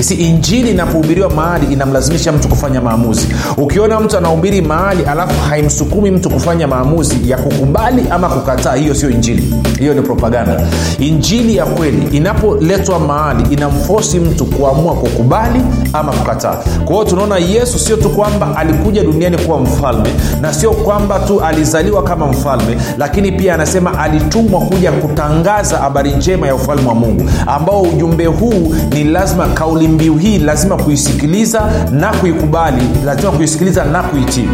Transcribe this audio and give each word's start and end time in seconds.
si 0.00 0.14
injili 0.14 0.70
inapohubiriwa 0.70 1.30
mahali 1.30 1.72
inamlazimisha 1.72 2.32
mtu 2.32 2.48
kufanya 2.48 2.80
maamuzi. 2.80 3.26
Ukiona 3.56 4.00
mtu 4.00 4.18
anahubiri 4.18 4.62
mahali 4.62 5.04
alafu 5.04 5.40
haimsukumi 5.48 6.10
mtu 6.10 6.30
kufanya 6.30 6.66
maamuzi 6.68 7.30
ya 7.30 7.36
kukubali 7.36 8.04
ama 8.10 8.28
kukataa 8.28 8.74
hiyo 8.74 8.94
sio 8.94 9.10
injili. 9.10 9.54
Hiyo 9.78 9.94
ni 9.94 10.02
propaganda. 10.02 10.66
Injili 10.98 11.56
ya 11.56 11.66
kweli 11.66 12.16
inapoletwa 12.16 12.98
mahali 13.00 13.54
inamfosi 13.54 14.18
mtu 14.20 14.46
kuamua 14.46 14.94
kukubali 14.94 15.60
ama 15.92 16.12
kukataa. 16.12 16.56
Kwa 16.84 16.92
hiyo 16.94 17.04
tunaona 17.04 17.36
yesu 17.38 17.78
sio 17.78 17.96
tu 17.96 18.10
kwamba 18.10 18.56
alikuja 18.56 19.02
duniani 19.04 19.38
kuwa 19.38 19.60
mfalme 19.60 20.08
na 20.40 20.52
sio 20.52 20.70
kwamba 20.70 21.18
tu 21.18 21.40
alizaliwa 21.40 22.02
kama 22.02 22.26
mfalme 22.26 22.76
lakini 22.98 23.32
pia 23.32 23.54
anasema 23.54 23.98
alitumwa 23.98 24.60
kuja 24.60 24.92
kutangaza 24.92 25.76
habari 25.78 26.10
njema 26.12 26.46
ya 26.46 26.54
ufalme 26.54 26.88
wa 26.88 26.94
mungu 26.94 27.30
ambao 27.46 27.82
ujumbe 27.82 28.26
huu 28.26 28.74
ni 28.92 29.04
lazima 29.04 29.46
kauli 29.46 29.87
mbiu 29.88 30.16
hii 30.16 30.38
lazima 30.38 30.76
kuisikiliza 30.76 31.62
na 31.90 32.12
kuikubali 32.12 32.82
lazima 33.04 33.32
kuisikiliza 33.32 33.84
na 33.84 34.02
kuitii. 34.02 34.48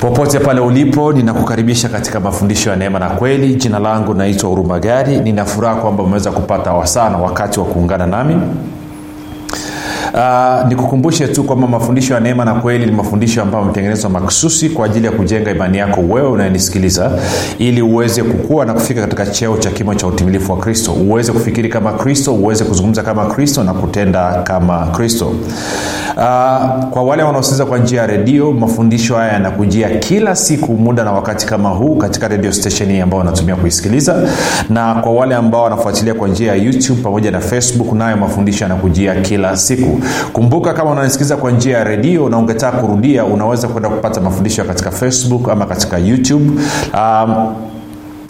Popote 0.00 0.38
pale 0.38 0.60
ulipo 0.60 1.12
ninakukaribisha 1.12 1.88
katika 1.88 2.20
mafundisho 2.20 2.70
ya 2.70 2.76
neema 2.76 2.98
na 2.98 3.08
kweli. 3.10 3.54
Jina 3.54 3.78
langu 3.78 4.14
naitwa 4.14 4.50
urumagari 4.50 5.16
ninafuraha 5.20 5.74
kwamba 5.74 6.02
umeweza 6.02 6.30
kupata 6.30 6.72
wasaa 6.72 7.10
na 7.10 7.16
wakati 7.18 7.60
wa 7.60 7.66
kuungana 7.66 8.06
nami 8.06 8.36
Uh, 10.14 10.68
nikukumbushe 10.68 11.28
tu 11.28 11.44
kwamba 11.44 11.66
mafundisho 11.66 12.14
ya 12.14 12.20
neema 12.20 12.44
na 12.44 12.54
kweli 12.54 12.86
ni 12.86 12.92
mafundisho 12.92 13.42
ambayo 13.42 13.64
ametengenezwa 13.64 14.10
maksusi 14.10 14.68
kwa 14.70 14.86
ajili 14.86 15.06
ya 15.06 15.12
kujenga 15.12 15.50
imani 15.50 15.78
yako 15.78 16.00
wewe 16.00 16.28
unayenisikiliza 16.28 17.10
ili 17.58 17.82
uweze 17.82 18.22
kukua 18.22 18.64
na 18.64 18.74
kufika 18.74 19.00
katika 19.00 19.26
cheo 19.26 19.56
cha 19.56 19.70
kimo 19.70 19.94
cha 19.94 20.06
utimilifu 20.06 20.52
wa 20.52 20.58
kristo. 20.58 20.92
Uweze 20.92 21.32
kufikiri 21.32 21.68
kama 21.68 21.92
kristo 21.92 22.34
uweze 22.34 22.64
kuzungumza 22.64 23.02
kama 23.02 23.26
kristo 23.26 23.64
na 23.64 23.74
kutenda 23.74 24.32
kama 24.42 24.86
kristo 24.86 25.32
uh, 26.16 26.84
kwa 26.90 27.02
wale 27.02 27.22
wanaosikiliza 27.22 27.66
kwa 27.66 27.78
njia 27.78 28.00
ya 28.00 28.06
redio 28.06 28.52
mafundisho 28.52 29.16
haya 29.16 29.32
yanakujia 29.32 29.88
kila 29.90 30.36
siku 30.36 30.72
muda 30.72 31.04
na 31.04 31.12
wakati 31.12 31.46
kama 31.46 31.68
huu 31.68 31.96
katika 31.96 32.28
redio 32.28 32.50
hii 32.88 33.00
ambao 33.00 33.18
wanatumia 33.18 33.56
kuisikiliza. 33.56 34.28
Na 34.68 34.94
kwa 34.94 35.12
wale 35.12 35.34
ambao 35.34 35.62
wanafuatilia 35.62 36.14
kwa 36.14 36.28
njia 36.28 36.48
ya 36.48 36.62
youtube 36.62 37.02
pamoja 37.02 37.30
na 37.30 37.40
facebook 37.40 37.92
nayo 37.92 38.16
mafundisho 38.16 38.64
yanakujia 38.64 39.14
kila 39.14 39.56
siku. 39.56 40.00
Kumbuka 40.32 40.72
kama 40.72 40.90
unanisikiliza 40.90 41.36
kwa 41.36 41.50
njia 41.50 41.78
ya 41.78 41.84
redio 41.84 42.28
na 42.28 42.38
ungetaka 42.38 42.78
kurudia 42.78 43.24
unaweza 43.24 43.68
kwenda 43.68 43.88
kupata 43.88 44.20
mafundisho 44.20 44.64
katika 44.64 44.90
facebook 44.90 45.48
ama 45.48 45.66
katika 45.66 45.98
youtube. 45.98 46.50
Um, 46.94 47.54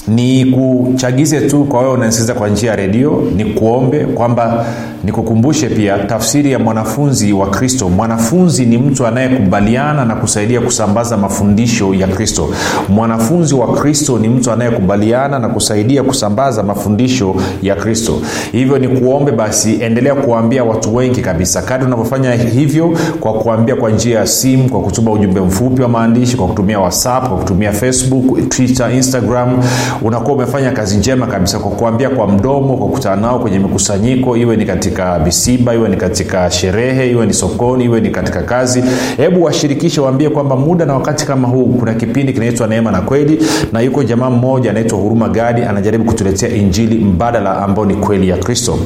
ni 0.08 0.44
kuchagize 0.44 1.40
tu 1.40 1.64
kwa 1.64 1.80
wewe 1.80 1.92
unasikiliza 1.92 2.34
kwa 2.34 2.48
njia 2.48 2.70
ya 2.70 2.76
redio 2.76 3.22
ni 3.36 3.44
kuombe 3.44 4.04
kwamba 4.04 4.64
nikukumbushe 5.04 5.68
pia 5.68 5.98
tafsiri 5.98 6.52
ya 6.52 6.58
mwanafunzi 6.58 7.32
wa 7.32 7.46
kristo. 7.50 7.88
Mwanafunzi 7.88 8.66
ni 8.66 8.78
mtu 8.78 9.06
anayekubaliana 9.06 10.04
na 10.04 10.14
kusaidia 10.14 10.60
kusambaza 10.60 11.16
mafundisho 11.16 11.94
ya 11.94 12.06
kristo. 12.06 12.48
Mwanafunzi 12.88 13.54
wa 13.54 13.72
kristo 13.74 14.18
ni 14.18 14.28
mtu 14.28 14.50
anayekubaliana 14.52 15.38
na 15.38 15.48
kusaidia 15.48 16.02
kusambaza 16.02 16.62
mafundisho 16.62 17.34
ya 17.62 17.74
kristo. 17.74 18.20
Hivyo 18.52 18.78
ni 18.78 18.88
kuombe 18.88 19.32
basi 19.32 19.82
endelea 19.82 20.14
kuwaambia 20.14 20.64
watu 20.64 20.96
wengi 20.96 21.20
kabisa. 21.20 21.62
Kadi 21.62 21.84
unavyofanya 21.84 22.32
hivyo 22.32 22.98
kwa 23.20 23.32
kuambia 23.32 23.76
kwa 23.76 23.90
njia 23.90 24.18
ya 24.18 24.26
simu 24.26 24.68
kwa 24.70 24.80
kutuma 24.80 25.12
ujumbe 25.12 25.40
mfupi 25.40 25.82
wa 25.82 25.88
maandishi 25.88 26.36
kwa 26.36 26.46
kutumia 26.46 26.80
whatsapp 26.80 27.28
kwa 27.28 27.36
kutumia 27.38 27.72
facebook 27.72 28.48
twitter 28.48 28.94
instagram 28.94 29.62
unakuwa 30.02 30.36
umefanya 30.36 30.72
kazi 30.72 30.96
njema 30.96 31.26
kabisa 31.26 31.58
kwa 31.58 31.70
kuambia 31.70 32.10
kwa 32.10 32.28
mdomo 32.28 32.76
kwa 32.76 32.86
kukutana 32.86 33.16
nao 33.16 33.38
kwenye 33.38 33.58
mikusanyiko 33.58 34.36
iwe 34.36 34.56
ni 34.56 34.64
katika 34.64 34.93
misiba 35.24 35.74
iwe 35.74 35.88
ni 35.88 35.96
katika 35.96 36.50
sherehe 36.50 37.10
iwe 37.10 37.26
ni 37.26 37.32
sokoni 37.34 37.84
iwe 37.84 38.00
ni 38.00 38.10
katika 38.10 38.42
kazi. 38.42 38.84
Hebu 39.16 39.42
washirikishe 39.44 40.00
waambie 40.00 40.28
kwamba 40.30 40.56
muda 40.56 40.84
na 40.84 40.94
wakati 40.94 41.26
kama 41.26 41.48
huu 41.48 41.64
kuna 41.66 41.94
kipindi 41.94 42.32
kinaitwa 42.32 42.66
neema 42.66 42.90
na 42.90 43.00
kweli 43.00 43.42
na 43.72 43.80
yuko 43.80 44.02
jamaa 44.02 44.30
mmoja 44.30 44.70
anaitwa 44.70 44.98
huruma 44.98 45.28
gadi 45.28 45.62
anajaribu 45.62 46.04
kutuletea 46.04 46.48
injili 46.48 47.04
mbadala 47.04 47.56
ambao 47.62 47.84
ni 47.84 47.94
kweli 47.94 48.28
ya 48.28 48.36
kristo. 48.36 48.78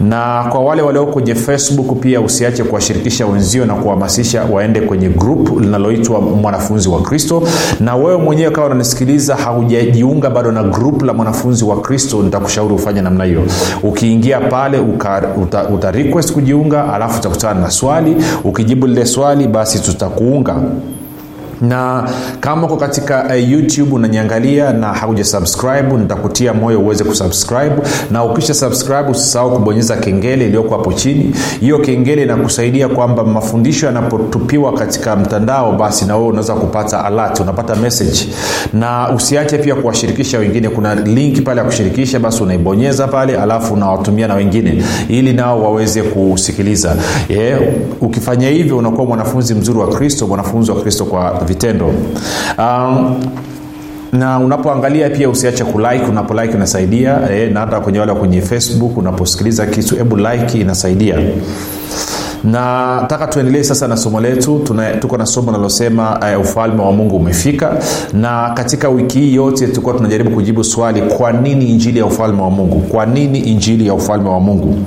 Na 0.00 0.44
kwa 0.52 0.60
wale 0.60 0.82
walioko 0.82 1.12
kwenye 1.12 1.34
facebook 1.34 2.00
pia 2.00 2.20
usiache 2.20 2.64
kuwashirikisha 2.64 3.26
wenzio 3.26 3.64
na 3.66 3.74
kuhamasisha 3.74 4.44
waende 4.44 4.80
kwenye 4.80 5.08
grup 5.08 5.60
linaloitwa 5.60 6.20
mwanafunzi 6.20 6.88
wa 6.88 7.02
kristo. 7.02 7.42
Na 7.80 7.96
wewe 7.96 8.16
mwenyewe 8.16 8.50
kawa 8.50 8.66
unanisikiliza 8.66 9.36
haujajiunga 9.36 10.30
bado 10.30 10.52
na 10.52 10.62
grup 10.62 11.02
la 11.02 11.12
mwanafunzi 11.14 11.64
wa 11.64 11.80
kristo 11.80 12.22
nitakushauri 12.22 12.74
ufanye 12.74 13.00
namna 13.00 13.24
hiyo. 13.24 13.42
Ukiingia 13.82 14.40
pale 14.40 14.78
uka, 14.78 15.22
uta, 15.42 15.68
uta 15.68 15.90
request 15.90 16.32
kujiunga 16.32 16.92
alafu 16.94 17.18
utakutana 17.20 17.60
na 17.60 17.70
swali. 17.70 18.16
Ukijibu 18.44 18.86
lile 18.86 19.06
swali 19.06 19.48
basi 19.48 19.78
tutakuunga 19.80 20.56
na 21.60 22.08
kama 22.40 22.66
uko 22.66 22.76
katika 22.76 23.24
uh, 23.24 23.50
youtube 23.50 23.94
unaniangalia 23.94 24.72
na 24.72 24.86
hakuja 24.86 25.24
subscribe 25.24 25.96
nitakutia 25.98 26.54
moyo 26.54 26.80
uweze 26.80 27.04
kusubscribe. 27.04 27.72
Na 28.10 28.24
ukisha 28.24 28.54
subscribe 28.54 29.10
usisahau 29.10 29.50
kubonyeza 29.52 29.96
kengele 29.96 30.44
iliyoko 30.46 30.76
hapo 30.76 30.92
chini. 30.92 31.34
Hiyo 31.60 31.78
kengele 31.78 32.22
inakusaidia 32.22 32.88
kwamba 32.88 33.24
mafundisho 33.24 33.86
yanapotupiwa 33.86 34.72
katika 34.72 35.16
mtandao 35.16 35.72
basi 35.72 36.04
na 36.04 36.16
wewe 36.16 36.28
unaweza 36.28 36.54
kupata 36.54 37.04
alert 37.04 37.40
unapata 37.40 37.76
message. 37.76 38.28
Na 38.72 39.10
usiache 39.14 39.58
pia 39.58 39.74
kuwashirikisha 39.74 40.38
wengine. 40.38 40.68
Kuna 40.68 40.94
link 40.94 41.42
pale 41.44 41.60
ya 41.60 41.64
kushirikisha 41.66 42.18
basi 42.20 42.42
unaibonyeza 42.42 43.06
pale 43.08 43.36
alafu 43.38 43.74
unawatumia 43.74 44.28
na 44.28 44.34
wengine 44.34 44.82
ili 45.08 45.32
nao 45.32 45.62
waweze 45.62 46.02
kusikiliza. 46.02 46.96
Yeah. 47.28 47.60
ukifanya 48.00 48.48
hivyo 48.48 48.78
unakuwa 48.78 49.06
mwanafunzi 49.06 49.54
mzuri 49.54 49.78
wa 49.78 49.88
kristo 49.88 50.26
mwanafunzi 50.26 50.70
wa 50.70 50.80
kristo 50.80 51.04
kwa 51.04 51.30
vitendo. 51.46 51.92
Um, 52.58 53.20
na 54.12 54.38
unapoangalia 54.38 55.10
pia 55.10 55.28
usiache 55.30 55.64
kulike 55.64 56.04
unapolike 56.08 56.54
inasaidia 56.54 57.18
e, 57.30 57.46
na 57.50 57.60
hata 57.60 57.80
kwenye 57.80 57.98
wale 57.98 58.14
kwenye 58.14 58.40
facebook 58.42 58.96
unaposikiliza 58.98 59.66
kitu 59.66 59.96
hebu 59.96 60.16
like 60.16 60.60
inasaidia. 60.60 61.16
Na 62.44 62.96
nataka 63.00 63.26
tuendelee 63.26 63.62
sasa 63.62 63.88
na 63.88 63.96
somo 63.96 64.20
letu. 64.20 64.62
Tuko 65.00 65.16
na 65.16 65.26
somo 65.26 65.50
linalosema 65.50 66.20
uh, 66.36 66.40
ufalme 66.40 66.82
wa 66.82 66.92
mungu 66.92 67.16
umefika. 67.16 67.72
Na 68.12 68.50
katika 68.54 68.88
wiki 68.88 69.18
hii 69.18 69.34
yote 69.34 69.66
tulikuwa 69.66 69.94
tunajaribu 69.94 70.30
kujibu 70.30 70.64
swali 70.64 71.02
kwa 71.02 71.32
nini 71.32 71.64
injili 71.66 71.98
ya 71.98 72.06
ufalme 72.06 72.42
wa 72.42 72.50
mungu? 72.50 72.80
Kwa 72.80 73.06
nini 73.06 73.38
injili 73.38 73.86
ya 73.86 73.94
ufalme 73.94 74.28
wa 74.28 74.40
mungu 74.40 74.78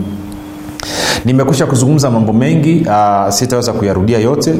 nimekusha 1.25 1.66
kuzungumza 1.66 2.12
mambo 2.12 2.34
mengi 2.34 2.85
uh, 2.88 3.30
sitaweza 3.34 3.74
kuyarudia 3.74 4.19
yote. 4.19 4.53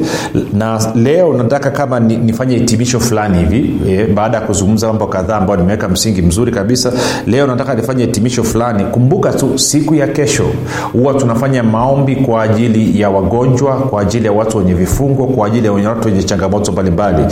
Na 0.54 0.92
leo 0.96 1.34
nataka 1.34 1.72
kama 1.72 2.00
ni, 2.00 2.18
nifanye 2.18 2.56
hitimisho 2.58 3.00
fulani 3.00 3.38
hivi 3.38 3.74
e, 3.92 4.06
baada 4.14 4.38
ya 4.38 4.44
kuzungumza 4.44 4.88
mambo 4.88 5.08
kadhaa 5.08 5.36
ambayo 5.38 5.60
nimeweka 5.60 5.90
msingi 5.90 6.22
mzuri 6.22 6.52
kabisa. 6.52 6.94
Leo 7.28 7.48
nataka 7.48 7.76
nifanye 7.76 8.06
hitimisho 8.06 8.44
fulani. 8.44 8.84
Kumbuka 8.86 9.32
tu 9.34 9.60
siku 9.60 9.96
ya 9.96 10.08
kesho 10.08 10.46
huwa 10.94 11.14
tunafanya 11.14 11.64
maombi 11.64 12.16
kwa 12.16 12.44
ajili 12.44 13.02
ya 13.02 13.10
wagonjwa 13.10 13.76
kwa 13.76 14.02
ajili 14.02 14.26
ya 14.26 14.32
watu 14.32 14.58
wenye 14.58 14.74
vifungo 14.74 15.28
kwa 15.28 15.48
ajili 15.48 15.66
ya 15.66 15.72
watu 15.74 16.08
wenye 16.08 16.24
changamoto 16.24 16.72
mbalimbali. 16.72 17.24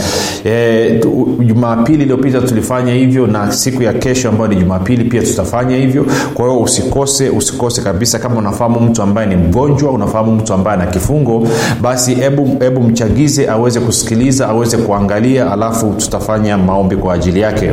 E, 0.44 1.00
jumapili 1.44 2.02
iliyopita 2.02 2.40
tulifanya 2.40 2.92
hivyo 2.94 3.26
na 3.26 3.52
siku 3.52 3.82
ya 3.82 3.92
kesho 3.92 4.28
ambayo 4.28 4.50
ni 4.50 4.56
jumapili 4.56 5.04
pia 5.04 5.22
tutafanya 5.22 5.76
hivyo. 5.76 6.06
Kwa 6.34 6.46
hiyo 6.48 6.60
usikose 6.60 7.28
usikose 7.30 7.82
kabisa 7.82 8.18
kama 8.18 8.36
unafahamu 8.36 8.80
mtu 8.80 9.02
ambaye 9.02 9.17
ni 9.26 9.36
mgonjwa 9.36 9.90
unafahamu 9.90 10.32
mtu 10.32 10.52
ambaye 10.54 10.76
ana 10.80 10.86
kifungo 10.90 11.48
basi 11.82 12.14
hebu 12.60 12.80
mchagize 12.82 13.48
aweze 13.50 13.80
kusikiliza 13.80 14.48
aweze 14.48 14.76
kuangalia 14.76 15.52
alafu 15.52 15.94
tutafanya 15.98 16.58
maombi 16.58 16.96
kwa 16.96 17.14
ajili 17.14 17.40
yake 17.40 17.70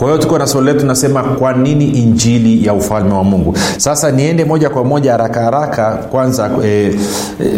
kwa 0.00 0.08
hiyo 0.08 0.22
tuko 0.22 0.38
na 0.38 0.46
swali 0.46 0.66
letu 0.66 0.86
nasema 0.86 1.22
kwa 1.22 1.52
nini 1.52 1.84
injili 1.84 2.66
ya 2.66 2.74
ufalme 2.74 3.14
wa 3.14 3.24
mungu? 3.24 3.54
Sasa 3.76 4.10
niende 4.10 4.44
moja 4.44 4.70
kwa 4.70 4.84
moja 4.84 5.12
haraka 5.12 5.40
haraka. 5.42 5.90
Kwanza 5.90 6.50
e, 6.64 6.94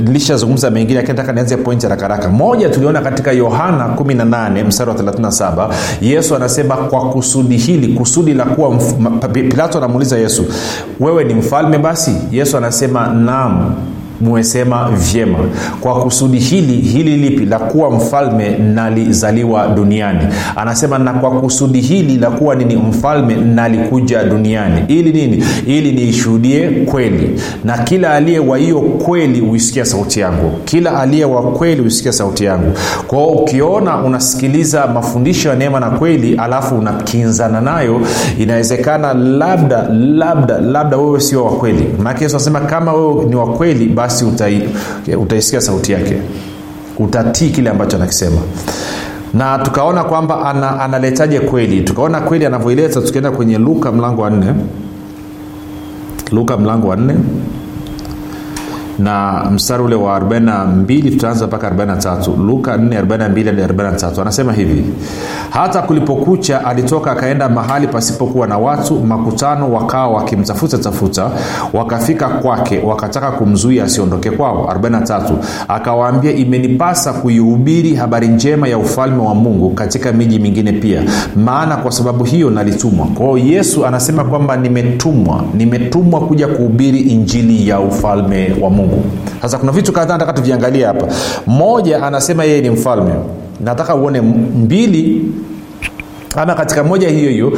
nilishazungumza 0.00 0.71
mengine 0.71 0.94
lakini 0.94 1.17
nataka 1.17 1.33
nianze 1.33 1.56
pointi 1.56 1.87
haraka 1.87 2.03
haraka. 2.03 2.29
Moja 2.29 2.69
tuliona 2.69 3.00
katika 3.00 3.33
yohana 3.33 3.87
18 3.97 4.65
mstari 4.65 4.91
wa 4.91 4.97
37 4.97 5.69
yesu 6.00 6.37
anasema 6.37 6.77
kwa 6.77 7.11
kusudi 7.11 7.56
hili 7.56 7.94
kusudi 7.94 8.35
la 8.35 8.45
kuwa 8.45 8.77
pilato 9.33 9.79
anamuuliza 9.79 10.19
yesu 10.19 10.45
wewe 11.00 11.25
ni 11.25 11.35
mfalme 11.35 11.79
basi? 11.79 12.15
Yesu 12.33 12.56
anasema 12.56 13.06
naam 13.06 13.75
mumesema 14.23 14.89
vyema. 14.91 15.39
Kwa 15.81 16.03
kusudi 16.03 16.39
hili 16.39 16.73
hili 16.77 17.17
lipi? 17.17 17.45
La 17.47 17.59
kuwa 17.59 17.91
mfalme 17.91 18.49
nalizaliwa 18.51 19.67
duniani. 19.69 20.21
Anasema 20.57 20.99
na 20.99 21.13
kwa 21.13 21.31
kusudi 21.41 21.81
hili 21.81 22.17
la 22.17 22.31
kuwa 22.31 22.55
nini? 22.55 22.77
Mfalme 22.77 23.35
nalikuja 23.35 24.25
duniani. 24.25 24.83
Ili 24.89 25.13
nini? 25.13 25.45
Ili 25.67 25.93
niishuhudie 25.93 26.71
kweli. 26.71 27.41
Na 27.65 27.79
kila 27.79 28.15
aliye 28.15 28.39
wa 28.39 28.59
hiyo 28.59 28.81
kweli 28.81 29.41
huisikia 29.41 29.85
sauti 29.85 30.21
yangu. 30.21 30.51
Kila 30.65 31.01
aliye 31.01 31.25
wa 31.25 31.43
kweli 31.43 31.81
huisikia 31.81 32.13
sauti 32.13 32.45
yangu. 32.45 32.73
Kwao 33.07 33.29
ukiona 33.29 34.03
unasikiliza 34.05 34.87
mafundisho 34.87 35.49
ya 35.49 35.55
neema 35.55 35.81
na 35.81 35.91
kweli 35.91 36.35
alafu 36.37 36.75
unakinzana 36.75 37.61
nayo 37.61 38.01
inawezekana 38.39 39.15
labda 39.15 39.89
labda 39.93 40.59
labda 40.61 40.97
wewe 40.97 41.21
sio 41.21 41.45
wakweli 41.45 41.87
yesu 42.23 42.37
anasema 42.37 42.61
kama 42.61 42.93
wewe 42.93 43.25
ni 43.25 43.37
wa 43.37 43.47
kweli 43.47 43.87
basi 44.12 44.25
utai, 44.25 44.69
utaisikia 45.20 45.61
sauti 45.61 45.93
yake. 45.93 46.17
Utatii 46.99 47.50
kile 47.50 47.70
ambacho 47.70 47.97
anakisema. 47.97 48.41
Na 49.35 49.59
tukaona 49.59 50.05
kwamba 50.05 50.47
ana, 50.50 50.81
analetaje 50.81 51.41
kweli. 51.41 51.81
Tukaona 51.81 52.20
kweli 52.20 52.47
anavyoileta 52.47 53.00
tukienda 53.00 53.31
kwenye 53.31 53.59
luka 53.59 53.93
mlango 53.93 54.23
wa 54.23 54.31
nne. 54.31 54.55
Luka 56.32 56.56
mlango 56.56 56.88
wa 56.88 56.97
nne 56.97 57.14
na 59.02 59.44
mstari 59.50 59.82
ule 59.82 59.94
wa 59.94 60.20
42 60.20 61.10
tutaanza 61.10 61.46
mpaka 61.46 61.70
43 61.70 62.46
luka 62.46 62.76
442 62.76 63.20
hadi 63.60 63.62
43 63.62 64.20
anasema 64.22 64.52
hivi 64.52 64.84
hata 65.50 65.82
kulipokucha 65.82 66.64
alitoka 66.64 67.12
akaenda 67.12 67.49
mahali 67.49 67.87
pasipokuwa 67.87 68.46
na 68.46 68.58
watu 68.58 68.94
makutano 69.00 69.72
wakawa 69.72 70.08
wakimtafuta 70.08 70.78
tafuta 70.78 71.31
wakafika 71.72 72.28
kwake 72.28 72.78
wakataka 72.87 73.31
kumzuia 73.31 73.84
asiondoke 73.84 74.31
kwao. 74.31 74.70
43 74.81 75.20
akawaambia 75.69 76.32
imenipasa 76.32 77.12
kuihubiri 77.12 77.94
habari 77.94 78.28
njema 78.28 78.69
ya 78.69 78.78
ufalme 78.78 79.22
wa 79.22 79.34
mungu 79.34 79.70
katika 79.70 80.12
miji 80.12 80.38
mingine 80.38 80.72
pia 80.72 81.02
maana 81.37 81.76
kwa 81.76 81.93
sababu 81.93 82.25
hiyo 82.25 82.50
nalitumwa. 82.50 83.06
Kwao 83.06 83.38
yesu 83.38 83.87
anasema 83.87 84.25
kwamba 84.25 84.56
nimetumwa 84.56 85.44
nimetumwa 85.54 86.20
kuja 86.20 86.46
kuhubiri 86.49 87.00
injili 87.00 87.69
ya 87.69 87.81
ufalme 87.81 88.56
wa 88.60 88.70
mungu 88.70 88.92
sasa 89.43 89.59
kuna 89.59 89.73
vitu 89.73 89.93
kadhaa 89.93 90.12
nataka 90.15 90.33
tuviangalie 90.33 90.85
hapa. 90.87 91.06
Moja 91.47 92.03
anasema 92.03 92.44
yeye 92.44 92.61
ni 92.61 92.71
mfalme. 92.71 93.12
Nataka 93.61 93.94
uone 93.94 94.21
mbili 94.21 95.25
ama 96.37 96.55
katika 96.55 96.85
moja 96.85 97.09
hiyo 97.09 97.31
hiyo 97.31 97.53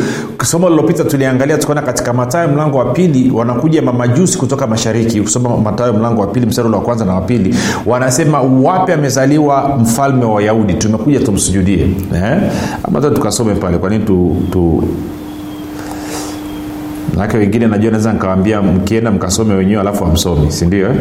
somo 0.45 0.71
lilopita 0.71 1.05
tuliangalia 1.05 1.59
tukaona 1.59 1.83
katika 1.83 2.13
matayo 2.13 2.49
mlango 2.49 2.79
wa 2.79 2.85
pili 2.85 3.31
wanakuja 3.31 3.83
mamajusi 3.83 4.39
kutoka 4.39 4.67
mashariki 4.67 5.21
kusoma 5.21 5.57
matayo 5.57 5.93
mlango 5.93 6.21
wa 6.21 6.27
pili 6.27 6.47
mstari 6.47 6.69
wa 6.69 6.81
kwanza 6.81 7.05
na 7.05 7.15
wa 7.15 7.21
pili. 7.21 7.55
Wanasema 7.87 8.41
wapi 8.43 8.93
amezaliwa 8.93 9.77
mfalme 9.81 10.25
wa 10.25 10.35
wayahudi? 10.35 10.75
Tumekuja 10.75 11.21
tumsujudie 11.21 11.89
eh? 12.15 12.41
ama 12.83 13.01
tukasome 13.01 13.55
pale 13.55 13.79
kwa 13.79 13.91
nini 13.91 14.05
tu, 14.05 14.37
tu 14.53 14.85
manake 17.17 17.37
wengine 17.37 17.67
najua 17.67 17.91
naweza 17.91 18.13
nikawambia 18.13 18.63
mkienda 18.63 19.11
mkasome 19.11 19.55
wenyewe 19.55 19.81
alafu 19.81 20.05
amsomi 20.05 20.53
sindio 20.53 20.87
eh? 20.91 20.97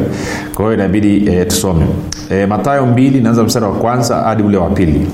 kwa 0.55 0.65
hiyo 0.65 0.73
inabidi 0.77 1.27
eh, 1.27 1.47
tusome 1.47 1.85
eh, 2.31 2.47
matayo 2.47 2.85
mbili 2.85 3.21
naanza 3.21 3.43
mstari 3.43 3.65
wa 3.65 3.71
kwanza 3.73 4.15
hadi 4.15 4.43
ule 4.43 4.57
wa 4.57 4.69
pili 4.69 5.07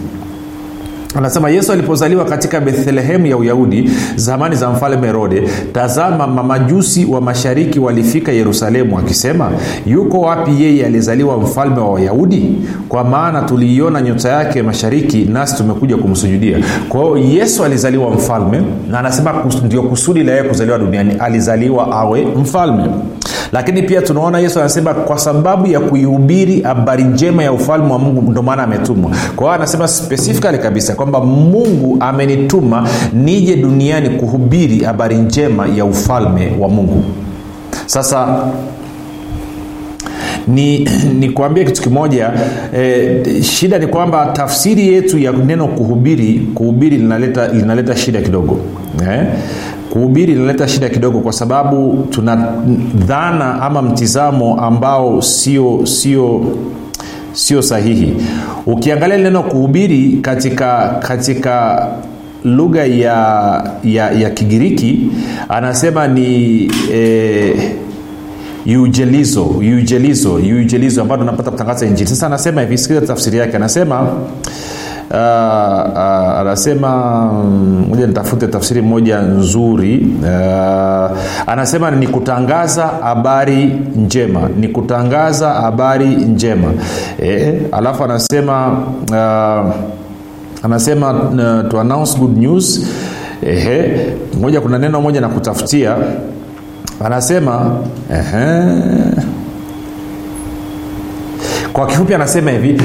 anasema 1.15 1.49
yesu 1.49 1.71
alipozaliwa 1.71 2.25
katika 2.25 2.59
bethlehemu 2.59 3.25
ya 3.25 3.37
uyahudi 3.37 3.91
zamani 4.15 4.55
za 4.55 4.69
mfalme 4.69 5.07
herode 5.07 5.49
tazama 5.73 6.27
mamajusi 6.27 7.05
wa 7.05 7.21
mashariki 7.21 7.79
walifika 7.79 8.31
yerusalemu 8.31 8.95
wakisema 8.95 9.51
yuko 9.85 10.19
wapi 10.21 10.51
yeye 10.63 10.85
aliyezaliwa 10.85 11.37
mfalme 11.37 11.79
wa 11.79 11.89
wayahudi? 11.91 12.57
Kwa 12.89 13.03
maana 13.03 13.41
tuliiona 13.41 14.01
nyota 14.01 14.29
yake 14.29 14.63
mashariki 14.63 15.17
nasi 15.25 15.55
tumekuja 15.57 15.97
kumsujudia 15.97 16.57
kwa 16.89 17.19
yesu 17.19 17.63
alizaliwa 17.63 18.09
mfalme 18.11 18.61
na 18.91 18.99
anasema 18.99 19.33
ndio 19.65 19.83
kusudi 19.83 20.23
la 20.23 20.31
yeye 20.31 20.43
kuzaliwa 20.43 20.77
duniani 20.79 21.13
alizaliwa 21.19 21.91
awe 21.91 22.25
mfalme. 22.25 22.83
Lakini 23.51 23.81
pia 23.83 24.01
tunaona 24.01 24.39
yesu 24.39 24.59
anasema 24.59 24.93
kwa 24.93 25.17
sababu 25.19 25.67
ya 25.67 25.79
kuihubiri 25.79 26.61
habari 26.61 27.03
njema 27.03 27.43
ya 27.43 27.51
ufalme 27.51 27.91
wa 27.93 27.99
mungu 27.99 28.31
ndio 28.31 28.43
maana 28.43 28.63
ametumwa. 28.63 29.11
Kwa 29.35 29.45
hiyo 29.45 29.51
anasema 29.55 29.87
specifically 29.87 30.57
kabisa 30.57 30.95
kwamba 30.99 31.21
mungu 31.21 31.97
amenituma 31.99 32.87
nije 33.13 33.55
duniani 33.55 34.09
kuhubiri 34.09 34.79
habari 34.79 35.15
njema 35.15 35.67
ya 35.67 35.85
ufalme 35.85 36.51
wa 36.59 36.69
mungu 36.69 37.03
sasa 37.85 38.45
ni 40.47 40.89
nikuambia 41.19 41.63
kitu 41.63 41.81
kimoja 41.81 42.31
eh, 42.73 43.41
shida 43.43 43.79
ni 43.79 43.87
kwamba 43.87 44.25
tafsiri 44.25 44.87
yetu 44.87 45.17
ya 45.17 45.31
neno 45.31 45.67
kuhubiri 45.67 46.39
kuhubiri 46.55 46.97
linaleta, 46.97 47.47
linaleta 47.47 47.95
shida 47.95 48.21
kidogo 48.21 48.59
eh? 49.11 49.27
kuhubiri 49.89 50.33
linaleta 50.33 50.67
shida 50.67 50.89
kidogo 50.89 51.19
kwa 51.19 51.33
sababu 51.33 52.07
tuna 52.09 52.53
dhana 52.95 53.61
ama 53.61 53.81
mtizamo 53.81 54.61
ambao 54.61 55.21
sio 55.21 55.85
sio 55.85 56.45
sio 57.39 57.61
sahihi. 57.61 58.13
Ukiangalia 58.65 59.17
neno 59.17 59.43
kuhubiri 59.43 60.19
katika 60.21 60.87
katika 61.07 61.87
lugha 62.43 62.85
ya, 62.85 63.15
ya, 63.83 64.11
ya 64.11 64.29
kigiriki 64.29 64.99
anasema 65.49 66.07
ni 66.07 66.63
eh, 66.93 67.71
eugelizo 68.65 69.55
eugelizo 69.63 70.39
eugelizo 70.39 71.01
ambayo 71.01 71.19
tunapata 71.19 71.51
kutangaza 71.51 71.85
injili. 71.85 72.09
Sasa 72.09 72.25
anasema 72.27 72.61
hivi 72.61 72.77
sikiliza 72.77 73.05
tafsiri 73.07 73.37
yake. 73.37 73.55
Anasema 73.55 74.07
anasema 76.39 76.89
moja 77.89 78.07
nitafute 78.07 78.47
tafsiri 78.47 78.81
moja 78.81 79.21
nzuri. 79.21 80.07
Uh, 80.21 81.17
anasema 81.47 81.91
ni 81.91 82.07
kutangaza 82.07 82.87
habari 82.87 83.65
njema 83.95 84.49
ni 84.59 84.67
kutangaza 84.67 85.49
habari 85.49 86.05
njema. 86.07 86.73
E, 87.23 87.59
alafu 87.71 88.03
anasema 88.03 88.67
uh, 89.09 89.73
anasema 90.63 91.13
uh, 91.13 91.69
to 91.71 91.79
announce 91.79 92.17
good 92.19 92.37
news. 92.37 92.85
Ehe 93.43 94.05
moja 94.41 94.61
kuna 94.61 94.77
neno 94.77 95.01
moja 95.01 95.21
na 95.21 95.29
kutafutia. 95.29 95.95
Anasema 97.05 97.71
ehe 98.11 98.63
kwa 101.73 101.87
kifupi 101.87 102.13
anasema 102.13 102.51
hivi 102.51 102.81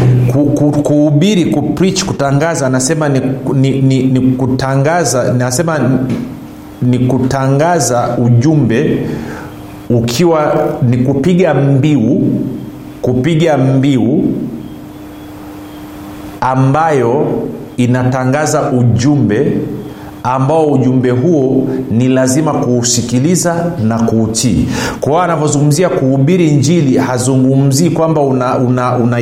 kuhubiri 0.83 1.45
ku, 1.45 1.53
ku 1.53 1.61
kupreach 1.63 2.05
kutangaza 2.05 2.67
anasema 2.67 3.09
ni, 3.09 3.21
ni, 3.55 3.81
ni, 3.81 4.03
ni 4.03 4.21
kutangaza 4.21 5.23
anasema 5.31 5.79
ni, 5.79 5.99
ni 6.83 6.99
kutangaza 6.99 8.17
ujumbe 8.19 8.99
ukiwa 9.91 10.69
ni 10.83 10.97
kupiga 10.97 11.55
mbiu 11.55 12.23
kupiga 13.03 13.59
mbiu 13.59 14.25
ambayo 16.41 17.27
inatangaza 17.77 18.71
ujumbe 18.73 19.53
ambao 20.27 20.67
ujumbe 20.67 21.11
huo 21.11 21.67
ni 21.91 22.09
lazima 22.09 22.53
kuusikiliza 22.53 23.73
na 23.83 23.99
kuutii. 23.99 24.69
Kwa 25.01 25.13
hiyo 25.13 25.23
anavyozungumzia 25.23 25.89
kuhubiri 25.89 26.51
njili 26.51 26.99
hazungumzii 26.99 27.91
kwamba 27.91 28.21
unaitoa 28.21 28.57
una, 28.97 28.97
una 28.97 29.19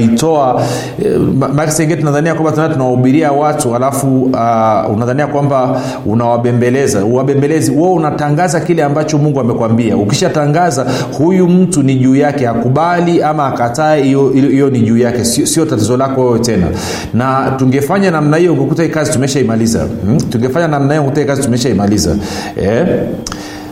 eh, 1.04 1.20
makisengine 1.54 1.96
tunadhania 2.00 2.34
kwamba 2.34 2.52
tuna 2.52 2.68
tunawahubiria 2.68 3.32
watu 3.32 3.74
alafu 3.76 4.22
uh, 4.22 4.94
unadhania 4.96 5.26
kwamba 5.26 5.80
unawabembeleza 6.06 7.04
uwabembelezi. 7.04 7.70
Wewe 7.70 7.90
unatangaza 7.92 8.60
kile 8.60 8.82
ambacho 8.84 9.18
mungu 9.18 9.40
amekwambia. 9.40 9.96
Ukishatangaza 9.96 10.86
huyu 11.18 11.48
mtu 11.48 11.82
ni 11.82 11.94
juu 11.96 12.16
yake 12.16 12.48
akubali 12.48 13.22
ama 13.22 13.46
akatae 13.46 14.02
hiyo 14.02 14.70
ni 14.70 14.80
juu 14.80 14.98
yake. 14.98 15.24
Sio, 15.24 15.46
sio 15.46 15.64
tatizo 15.66 15.96
lako 15.96 16.24
wewe 16.26 16.38
tena. 16.38 16.66
Na 17.14 17.50
tungefanya 17.58 18.10
namna 18.10 18.36
hiyo 18.36 18.52
ukukuta 18.52 18.82
hii 18.82 18.88
kazi 18.88 19.12
tumeshaimaliza 19.12 19.86
hmm? 20.04 20.20
tungefanya 20.20 20.68
namna 20.68 20.91
ukuta 21.00 21.24
kazi 21.24 21.42
tumeshaimaliza. 21.42 22.16
Eh? 22.62 22.86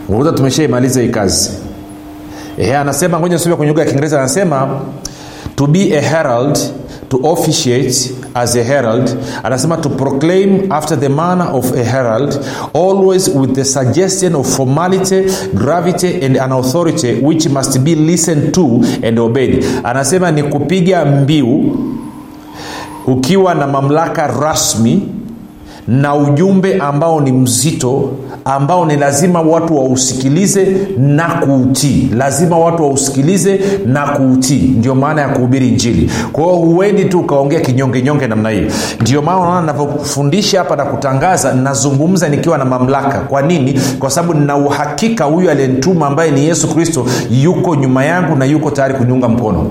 ukuta 0.08 0.32
tumeshaimaliza 0.32 1.00
hii 1.00 1.08
kazi. 1.08 1.50
Eh, 2.58 2.80
anasema 2.80 3.20
ngoja 3.20 3.34
nisome 3.34 3.56
kwenye 3.56 3.68
lugha 3.72 3.82
ya 3.82 3.86
kiingereza 3.88 4.18
anasema 4.18 4.80
to 5.56 5.66
be 5.66 5.98
a 5.98 6.00
herald 6.00 6.58
to 7.08 7.20
officiate 7.22 8.10
as 8.34 8.56
a 8.56 8.62
herald 8.62 9.16
anasema 9.42 9.76
to 9.76 9.88
proclaim 9.88 10.72
after 10.72 11.00
the 11.00 11.08
manner 11.08 11.48
of 11.52 11.72
a 11.78 11.82
herald 11.84 12.40
always 12.74 13.28
with 13.34 13.52
the 13.52 13.64
suggestion 13.64 14.34
of 14.34 14.56
formality 14.56 15.22
gravity 15.54 16.24
and 16.26 16.36
an 16.38 16.52
authority 16.52 17.12
which 17.22 17.46
must 17.48 17.78
be 17.78 17.94
listened 17.94 18.52
to 18.52 18.80
and 19.08 19.18
obeyed. 19.18 19.64
Anasema 19.84 20.30
ni 20.30 20.42
kupiga 20.42 21.04
mbiu 21.04 21.76
ukiwa 23.06 23.54
na 23.54 23.66
mamlaka 23.66 24.26
rasmi 24.26 25.08
na 25.88 26.14
ujumbe 26.14 26.74
ambao 26.78 27.20
ni 27.20 27.32
mzito 27.32 28.10
ambao 28.44 28.86
ni 28.86 28.96
lazima 28.96 29.40
watu 29.40 29.76
wausikilize 29.76 30.76
na 30.98 31.24
kuutii. 31.24 32.10
Lazima 32.16 32.58
watu 32.58 32.82
wausikilize 32.82 33.60
na 33.86 34.06
kuutii. 34.06 34.74
Ndio 34.78 34.94
maana 34.94 35.20
ya 35.22 35.28
kuhubiri 35.28 35.68
injili. 35.68 36.10
Kwa 36.32 36.44
hiyo 36.44 36.56
huendi 36.56 37.04
tu 37.04 37.20
ukaongea 37.20 37.60
kinyongenyonge 37.60 38.26
namna 38.26 38.50
hii. 38.50 38.66
Ndio 39.00 39.22
maana 39.22 39.38
unaona 39.40 39.66
navyofundisha 39.66 40.58
hapa 40.58 40.76
na 40.76 40.84
kutangaza 40.84 41.52
nazungumza 41.54 42.28
nikiwa 42.28 42.58
na 42.58 42.64
mamlaka. 42.64 43.18
Kwa 43.20 43.42
nini? 43.42 43.80
Kwa 43.98 44.10
sababu 44.10 44.34
nina 44.34 44.56
uhakika 44.56 45.24
huyu 45.24 45.50
aliyenituma 45.50 46.06
ambaye 46.06 46.30
ni 46.30 46.44
yesu 46.44 46.74
kristo 46.74 47.06
yuko 47.30 47.74
nyuma 47.76 48.04
yangu 48.04 48.36
na 48.36 48.44
yuko 48.44 48.70
tayari 48.70 48.94
kuniunga 48.94 49.28
mkono 49.28 49.66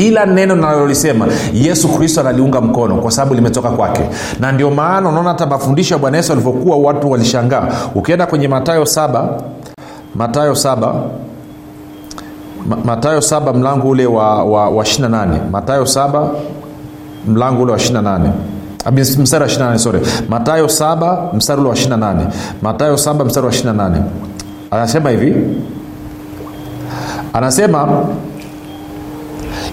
kila 0.00 0.26
neno 0.26 0.56
nalolisema 0.56 1.26
yesu 1.52 1.88
kristo 1.88 2.20
analiunga 2.20 2.60
mkono 2.60 2.96
kwa 2.96 3.10
sababu 3.10 3.34
limetoka 3.34 3.70
kwake. 3.70 4.02
Na 4.40 4.52
ndio 4.52 4.70
maana 4.70 5.08
unaona 5.08 5.28
hata 5.28 5.46
mafundisho 5.46 5.94
ya 5.94 5.98
bwana 5.98 6.16
yesu 6.16 6.32
alivyokuwa 6.32 6.76
watu 6.76 7.10
walishangaa. 7.10 7.68
Ukienda 7.94 8.26
kwenye 8.26 8.48
matayo 8.48 8.86
saba 8.86 9.28
matayo 10.14 10.54
saba 10.54 10.94
Ma- 12.68 12.76
matayo 12.84 13.20
saba 13.20 13.52
mlango 13.52 13.88
ule 13.88 14.06
wa, 14.06 14.44
wa, 14.44 14.68
wa 14.70 14.84
28 14.84 15.26
matayo 15.50 15.86
saba 15.86 16.28
mlango 17.28 17.62
ule 17.62 17.72
wa 17.72 17.78
28 17.78 18.20
mstari 19.22 19.44
wa 19.44 19.48
28 19.50 19.78
sorry. 19.78 20.00
Matayo 20.28 20.68
saba 20.68 21.28
mstari 21.34 21.60
ule 21.60 21.70
wa 21.70 21.74
28 21.76 22.14
matayo 22.62 22.96
saba 22.96 23.24
mstari 23.24 23.46
wa 23.46 23.52
28 23.52 23.90
anasema 24.70 25.10
hivi. 25.10 25.34
Anasema 27.32 27.88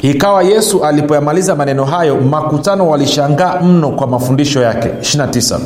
ikawa 0.01 0.43
yesu 0.43 0.85
alipoyamaliza 0.85 1.55
maneno 1.55 1.85
hayo 1.85 2.15
makutano 2.21 2.89
walishangaa 2.89 3.59
mno 3.61 3.89
kwa 3.89 4.07
mafundisho 4.07 4.61
yake. 4.61 4.89
29 5.01 5.59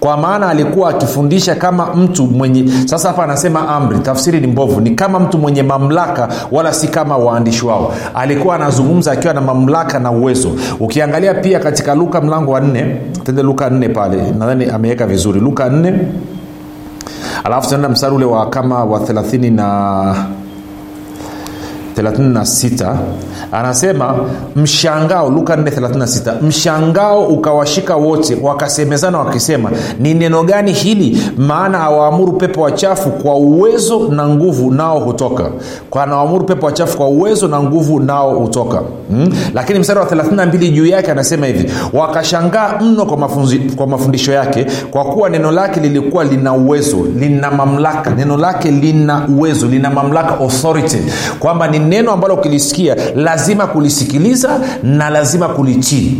kwa 0.00 0.16
maana 0.16 0.48
alikuwa 0.48 0.90
akifundisha 0.90 1.54
kama 1.54 1.86
mtu 1.94 2.26
mwenye 2.26 2.64
sasa 2.84 3.08
hapa 3.08 3.24
anasema 3.24 3.68
amri 3.68 3.98
tafsiri 3.98 4.40
ni 4.40 4.46
mbovu 4.46 4.80
ni 4.80 4.90
kama 4.90 5.18
mtu 5.20 5.38
mwenye 5.38 5.62
mamlaka 5.62 6.28
wala 6.52 6.72
si 6.72 6.88
kama 6.88 7.16
waandishi 7.16 7.66
wao. 7.66 7.94
Alikuwa 8.14 8.54
anazungumza 8.54 9.12
akiwa 9.12 9.34
na 9.34 9.40
mamlaka 9.40 9.98
na 9.98 10.10
uwezo. 10.10 10.50
Ukiangalia 10.80 11.34
pia 11.34 11.60
katika 11.60 11.94
luka 11.94 12.20
mlango 12.20 12.52
wa 12.52 12.60
4 12.60 12.96
tende 13.24 13.42
luka 13.42 13.68
4 13.68 13.92
pale 13.92 14.16
nadhani 14.38 14.64
ameweka 14.70 15.06
vizuri. 15.06 15.40
Luka 15.40 15.68
4 15.68 15.94
alafu 17.44 17.66
tunaenda 17.68 17.88
mstari 17.88 18.14
ule 18.14 18.24
wa 18.24 18.46
kama 18.50 18.84
wa 18.84 19.00
thelathini 19.00 19.50
na 19.50 20.14
36 22.02 22.96
anasema 23.52 24.14
mshangao 24.56 25.30
luka 25.30 25.56
436 25.56 26.42
mshangao 26.42 27.24
ukawashika 27.24 27.96
wote 27.96 28.38
wakasemezana 28.42 29.18
wakisema 29.18 29.70
ni 30.00 30.14
neno 30.14 30.42
gani 30.42 30.72
hili? 30.72 31.22
Maana 31.38 31.80
awaamuru 31.80 32.32
pepo 32.32 32.60
wachafu 32.60 33.10
kwa 33.10 33.34
uwezo 33.36 34.08
na 34.08 34.28
nguvu 34.28 34.70
nao 34.70 34.98
hutoka 35.00 35.50
anawaamuru 36.02 36.44
pepo 36.44 36.66
wachafu 36.66 36.96
kwa 36.96 37.08
uwezo 37.08 37.48
na 37.48 37.60
nguvu 37.62 38.00
nao 38.00 38.34
hutoka. 38.34 38.82
Hmm? 39.10 39.32
lakini 39.54 39.78
mstari 39.78 40.00
wa 40.00 40.06
32 40.06 40.72
juu 40.72 40.86
yake 40.86 41.10
anasema 41.10 41.46
hivi 41.46 41.70
wakashangaa 41.92 42.78
mno 42.80 43.06
kwa, 43.06 43.16
mafunzi, 43.16 43.58
kwa 43.58 43.86
mafundisho 43.86 44.32
yake 44.32 44.66
kwa 44.90 45.04
kuwa 45.04 45.28
neno 45.30 45.50
lake 45.50 45.80
lilikuwa 45.80 46.24
lina 46.24 46.52
uwezo 46.52 46.96
lina 47.18 47.50
mamlaka. 47.50 48.10
Neno 48.10 48.36
lake 48.36 48.70
lina 48.70 49.28
uwezo 49.38 49.66
lina 49.66 49.90
mamlaka 49.90 50.38
authority. 50.40 50.98
Kwamba 51.38 51.68
ni 51.68 51.78
neno 51.86 52.12
ambalo 52.12 52.34
ukilisikia 52.34 52.96
lazima 53.14 53.66
kulisikiliza 53.66 54.60
na 54.82 55.10
lazima 55.10 55.48
kulitii 55.48 56.16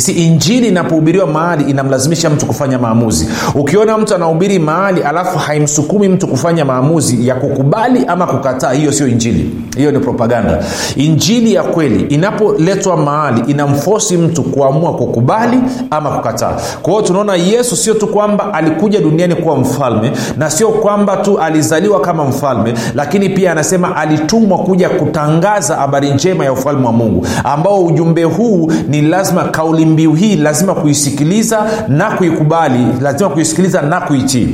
si 0.00 0.12
injili 0.12 0.68
inapohubiriwa 0.68 1.26
mahali 1.26 1.70
inamlazimisha 1.70 2.30
mtu 2.30 2.46
kufanya 2.46 2.78
maamuzi. 2.78 3.28
Ukiona 3.54 3.98
mtu 3.98 4.14
anahubiri 4.14 4.58
mahali 4.58 5.02
alafu 5.02 5.38
haimsukumi 5.38 6.08
mtu 6.08 6.26
kufanya 6.28 6.64
maamuzi 6.64 7.28
ya 7.28 7.34
kukubali 7.34 8.04
ama 8.06 8.26
kukataa 8.26 8.72
hiyo 8.72 8.92
sio 8.92 9.08
injili. 9.08 9.50
Hiyo 9.76 9.90
ni 9.92 9.98
propaganda. 9.98 10.64
Injili 10.96 11.54
ya 11.54 11.62
kweli 11.62 12.00
inapoletwa 12.04 12.96
mahali 12.96 13.40
inamfosi 13.50 14.16
mtu 14.16 14.42
kuamua 14.42 14.92
kukubali 14.94 15.58
ama 15.90 16.10
kukataa. 16.10 16.56
Kwa 16.82 16.92
hiyo 16.92 17.02
tunaona 17.06 17.34
yesu 17.34 17.76
sio 17.76 17.94
tu 17.94 18.06
kwamba 18.06 18.54
alikuja 18.54 19.00
duniani 19.00 19.34
kuwa 19.34 19.56
mfalme 19.56 20.12
na 20.36 20.50
sio 20.50 20.68
kwamba 20.68 21.16
tu 21.16 21.38
alizaliwa 21.38 22.00
kama 22.00 22.24
mfalme 22.24 22.74
lakini 22.94 23.28
pia 23.28 23.52
anasema 23.52 23.96
alitumwa 23.96 24.58
kuja 24.58 24.88
kutangaza 24.88 25.76
habari 25.76 26.10
njema 26.10 26.44
ya 26.44 26.52
ufalme 26.52 26.86
wa 26.86 26.92
mungu 26.92 27.26
ambao 27.44 27.84
ujumbe 27.84 28.24
huu 28.24 28.72
ni 28.88 29.02
lazima 29.02 29.44
kauli 29.44 29.84
mbiu 29.88 30.14
hii 30.14 30.36
lazima 30.36 30.74
kuisikiliza 30.74 31.66
na 31.88 32.10
kuikubali 32.10 32.86
lazima 33.02 33.30
kuisikiliza 33.30 33.82
na 33.82 34.00
kuitii. 34.00 34.48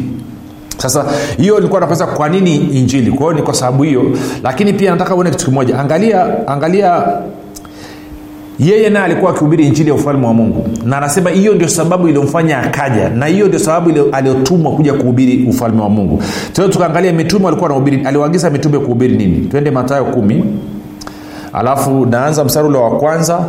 Sasa 0.78 1.04
hiyo 1.36 1.58
ilikuwa 1.58 1.80
napesa 1.80 2.06
kwa 2.06 2.28
nini 2.28 2.56
injili. 2.56 3.10
Kwa 3.10 3.18
hiyo 3.26 3.32
ni 3.32 3.42
kwa 3.42 3.54
sababu 3.54 3.82
hiyo. 3.82 4.02
Lakini 4.42 4.72
pia 4.72 4.90
nataka 4.90 5.14
uone 5.14 5.30
kitu 5.30 5.44
kimoja. 5.44 5.78
Angalia 5.78 6.48
angalia 6.48 7.04
yeye 8.58 8.90
naye 8.90 9.04
alikuwa 9.04 9.30
akihubiri 9.30 9.66
injili 9.66 9.88
ya 9.88 9.94
ufalme 9.94 10.26
wa 10.26 10.34
mungu. 10.34 10.68
Na 10.84 10.96
anasema 10.96 11.30
hiyo 11.30 11.54
ndio 11.54 11.68
sababu 11.68 12.08
iliyomfanya 12.08 12.58
akaja. 12.58 13.08
Na 13.08 13.26
hiyo 13.26 13.48
ndio 13.48 13.58
sababu 13.60 13.90
aliyotumwa 14.12 14.72
kuja 14.72 14.94
kuhubiri 14.94 15.46
ufalme 15.48 15.82
wa 15.82 15.88
mungu. 15.88 16.22
Tena 16.52 16.68
tukaangalia 16.68 17.12
mitume 17.12 17.44
walikuwa 17.44 17.70
anahubiri 17.70 18.02
aliwaagiza 18.06 18.50
mitume 18.50 18.78
kuhubiri 18.78 19.16
nini? 19.16 19.46
Twende 19.46 19.70
matayo 19.70 20.04
kumi. 20.04 20.44
Alafu 21.52 22.06
naanza 22.06 22.44
mstari 22.44 22.68
ule 22.68 22.78
wa 22.78 22.90
kwanza 22.90 23.40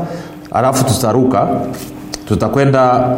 alafu 0.52 0.86
tutaruka 0.86 1.48
tutakwenda 2.28 3.10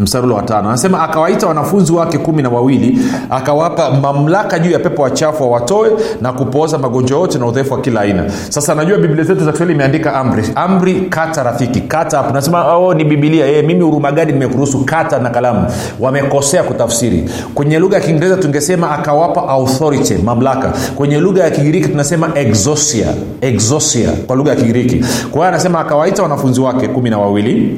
mstari 0.00 0.24
ule 0.26 0.34
wa 0.34 0.42
tano. 0.42 0.68
Anasema 0.68 1.02
akawaita 1.02 1.46
wanafunzi 1.46 1.92
wake 1.92 2.18
kumi 2.18 2.42
na 2.42 2.48
wawili 2.48 2.98
akawapa 3.30 3.90
mamlaka 3.90 4.58
juu 4.58 4.70
ya 4.70 4.78
pepo 4.78 5.02
wachafu 5.02 5.42
wawatoe 5.42 5.90
na 6.20 6.32
kupooza 6.32 6.78
magonjwa 6.78 7.20
yote 7.20 7.38
na 7.38 7.46
udhaifu 7.46 7.74
wa 7.74 7.80
kila 7.80 8.00
aina. 8.00 8.24
Sasa 8.48 8.74
najua 8.74 8.98
biblia 8.98 9.24
zetu 9.24 9.44
za 9.44 9.50
kiswahili 9.52 9.74
imeandika 9.74 10.14
amri. 10.14 10.44
Amri 10.54 10.94
kata 11.00 11.42
rafiki 11.42 11.80
kata 11.80 12.16
hapo. 12.16 12.32
Nasema 12.34 12.76
oh, 12.76 12.94
ni 12.94 13.04
bibilia 13.04 13.46
e, 13.46 13.62
mimi 13.62 13.82
urumagadi 13.82 14.32
nimekuruhusu 14.32 14.84
kata 14.84 15.18
na 15.18 15.30
kalamu? 15.30 15.66
Wamekosea 16.00 16.62
kutafsiri. 16.62 17.30
Kwenye 17.54 17.78
lugha 17.78 17.96
ya 17.96 18.02
kiingereza 18.02 18.36
tungesema 18.36 18.90
akawapa 18.90 19.48
authority 19.48 20.14
mamlaka. 20.14 20.72
Kwenye 20.94 21.18
lugha 21.20 21.44
ya 21.44 21.50
kigiriki 21.50 21.88
tunasema 21.88 22.30
exosia 22.34 23.06
exosia 23.40 24.10
kwa 24.26 24.36
lugha 24.36 24.50
ya 24.50 24.56
kigiriki. 24.56 24.96
Kwa 25.30 25.32
hiyo 25.32 25.44
anasema 25.44 25.80
akawaita 25.80 26.22
wanafunzi 26.22 26.60
wake 26.60 26.88
kumi 26.88 27.10
na 27.10 27.18
wawili 27.18 27.76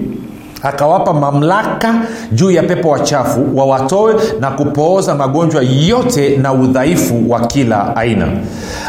akawapa 0.62 1.12
mamlaka 1.14 1.94
juu 2.32 2.50
ya 2.50 2.62
pepo 2.62 2.88
wachafu 2.88 3.46
wawatoe 3.54 4.14
na 4.40 4.50
kupooza 4.50 5.14
magonjwa 5.14 5.62
yote 5.62 6.36
na 6.36 6.52
udhaifu 6.52 7.30
wa 7.30 7.40
kila 7.40 7.96
aina. 7.96 8.26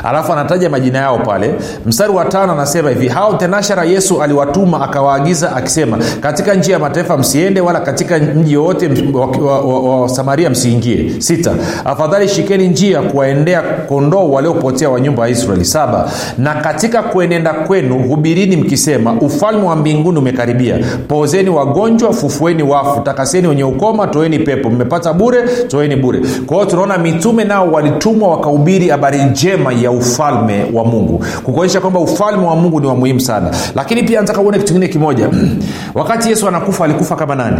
Alafu 0.04 0.34
anataja 0.34 0.70
majina 0.70 0.98
yao 1.00 1.18
pale. 1.20 1.54
Mstari 1.86 2.12
wa 2.14 2.26
tano 2.26 2.54
anasema 2.54 2.90
hivi 2.90 3.08
hao 3.08 3.34
tenashara 3.34 3.84
yesu 3.84 4.22
aliwatuma 4.22 4.82
akawaagiza 4.82 5.56
akisema 5.56 5.98
katika 6.22 6.54
nchi 6.54 6.72
ya 6.72 6.80
mataifa 6.80 7.18
msiende 7.18 7.62
wala 7.62 7.80
katika 7.80 8.18
mji 8.20 8.58
wowote 8.58 8.90
wa, 9.14 9.26
wa, 9.26 9.60
wa, 9.62 10.02
wa 10.02 10.10
samaria 10.10 10.50
msiingie. 10.50 11.12
Sita 11.22 11.52
afadhali 11.86 12.28
shikeni 12.28 12.68
njia 12.68 13.02
kuwaendea 13.02 13.62
kondoo 13.62 14.30
waliopotea 14.32 14.90
wa 14.90 15.00
nyumba 15.00 15.24
ya 15.24 15.30
israeli. 15.30 15.66
Saba 15.66 16.12
na 16.38 16.54
katika 16.54 17.04
kuenenda 17.04 17.54
kwenu 17.54 18.00
hubirini 18.00 18.58
mkisema 18.58 19.14
ufalme 19.14 19.64
wa 19.68 19.76
mbinguni 19.76 20.18
umekaribia. 20.20 20.76
Poozeni 21.08 21.50
wagonjwa 21.60 22.14
fufueni 22.14 22.64
wafu. 22.64 23.02
Takaseni 23.02 23.48
wenye 23.48 23.64
ukoma 23.64 24.08
toeni 24.08 24.40
pepo. 24.40 24.70
Mmepata 24.70 25.14
bure 25.14 25.44
toeni 25.68 25.96
bure. 25.96 26.22
Kwa 26.46 26.58
hiyo 26.58 26.70
tunaona 26.70 26.98
mitume 26.98 27.44
nao 27.44 27.72
walitumwa 27.72 28.30
wakahubiri 28.30 28.90
habari 28.90 29.24
njema 29.24 29.74
ya 29.74 29.92
ufalme 29.92 30.66
wa 30.74 30.86
mungu. 30.86 31.26
Kukuonyesha 31.44 31.82
kwamba 31.82 32.00
ufalme 32.00 32.46
wa 32.48 32.56
mungu 32.56 32.80
ni 32.82 32.88
wa 32.88 32.96
muhimu 32.96 33.20
sana. 33.20 33.52
Lakini 33.76 34.04
pia 34.04 34.22
nataka 34.22 34.42
uone 34.42 34.58
kitu 34.58 34.68
kingine 34.74 34.88
kimoja. 34.88 35.30
Wakati 35.96 36.30
yesu 36.30 36.48
anakufa 36.48 36.86
alikufa 36.86 37.16
kama 37.16 37.36
nani? 37.36 37.58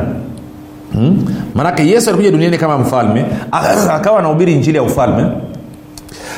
Hmm? 0.94 1.26
maanake 1.56 1.88
yesu 1.88 2.10
alikuja 2.10 2.32
duniani 2.32 2.58
kama 2.58 2.78
mfalme 2.78 3.26
akawa 3.96 4.20
anahubiri 4.20 4.54
injili 4.54 4.78
ya 4.78 4.84
ufalme 4.84 5.26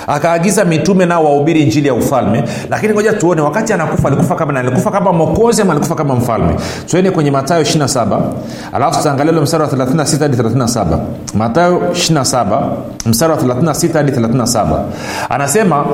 akaagiza 0.08 0.66
mitume 0.66 1.06
nao 1.06 1.24
wahubiri 1.26 1.62
injili 1.64 1.88
ya 1.88 1.94
ufalme. 1.94 2.44
Lakini 2.70 2.94
ngoja 2.94 3.14
tuone 3.14 3.42
wakati 3.42 3.74
anakufa 3.74 4.08
alikufa 4.08 4.36
kama 4.36 4.60
alikufa 4.60 4.92
kama 4.92 5.14
mokozi 5.14 5.62
ama 5.62 5.72
alikufa 5.72 5.96
kama 5.96 6.16
mfalme? 6.16 6.56
Tuende 6.88 7.12
kwenye 7.12 7.32
matayo 7.32 7.62
27 7.64 8.20
alafu 8.74 8.98
tutaangalia 8.98 9.32
ule 9.34 9.42
mstari 9.42 9.64
wa 9.64 9.70
36 9.70 10.20
hadi 10.20 10.38
37 10.38 10.98
matayo 11.34 11.82
27 11.92 12.62
mstari 13.06 13.32
wa 13.32 13.38
36 13.40 13.94
hadi 13.94 14.12
37 14.12 14.80
anasema 15.30 15.86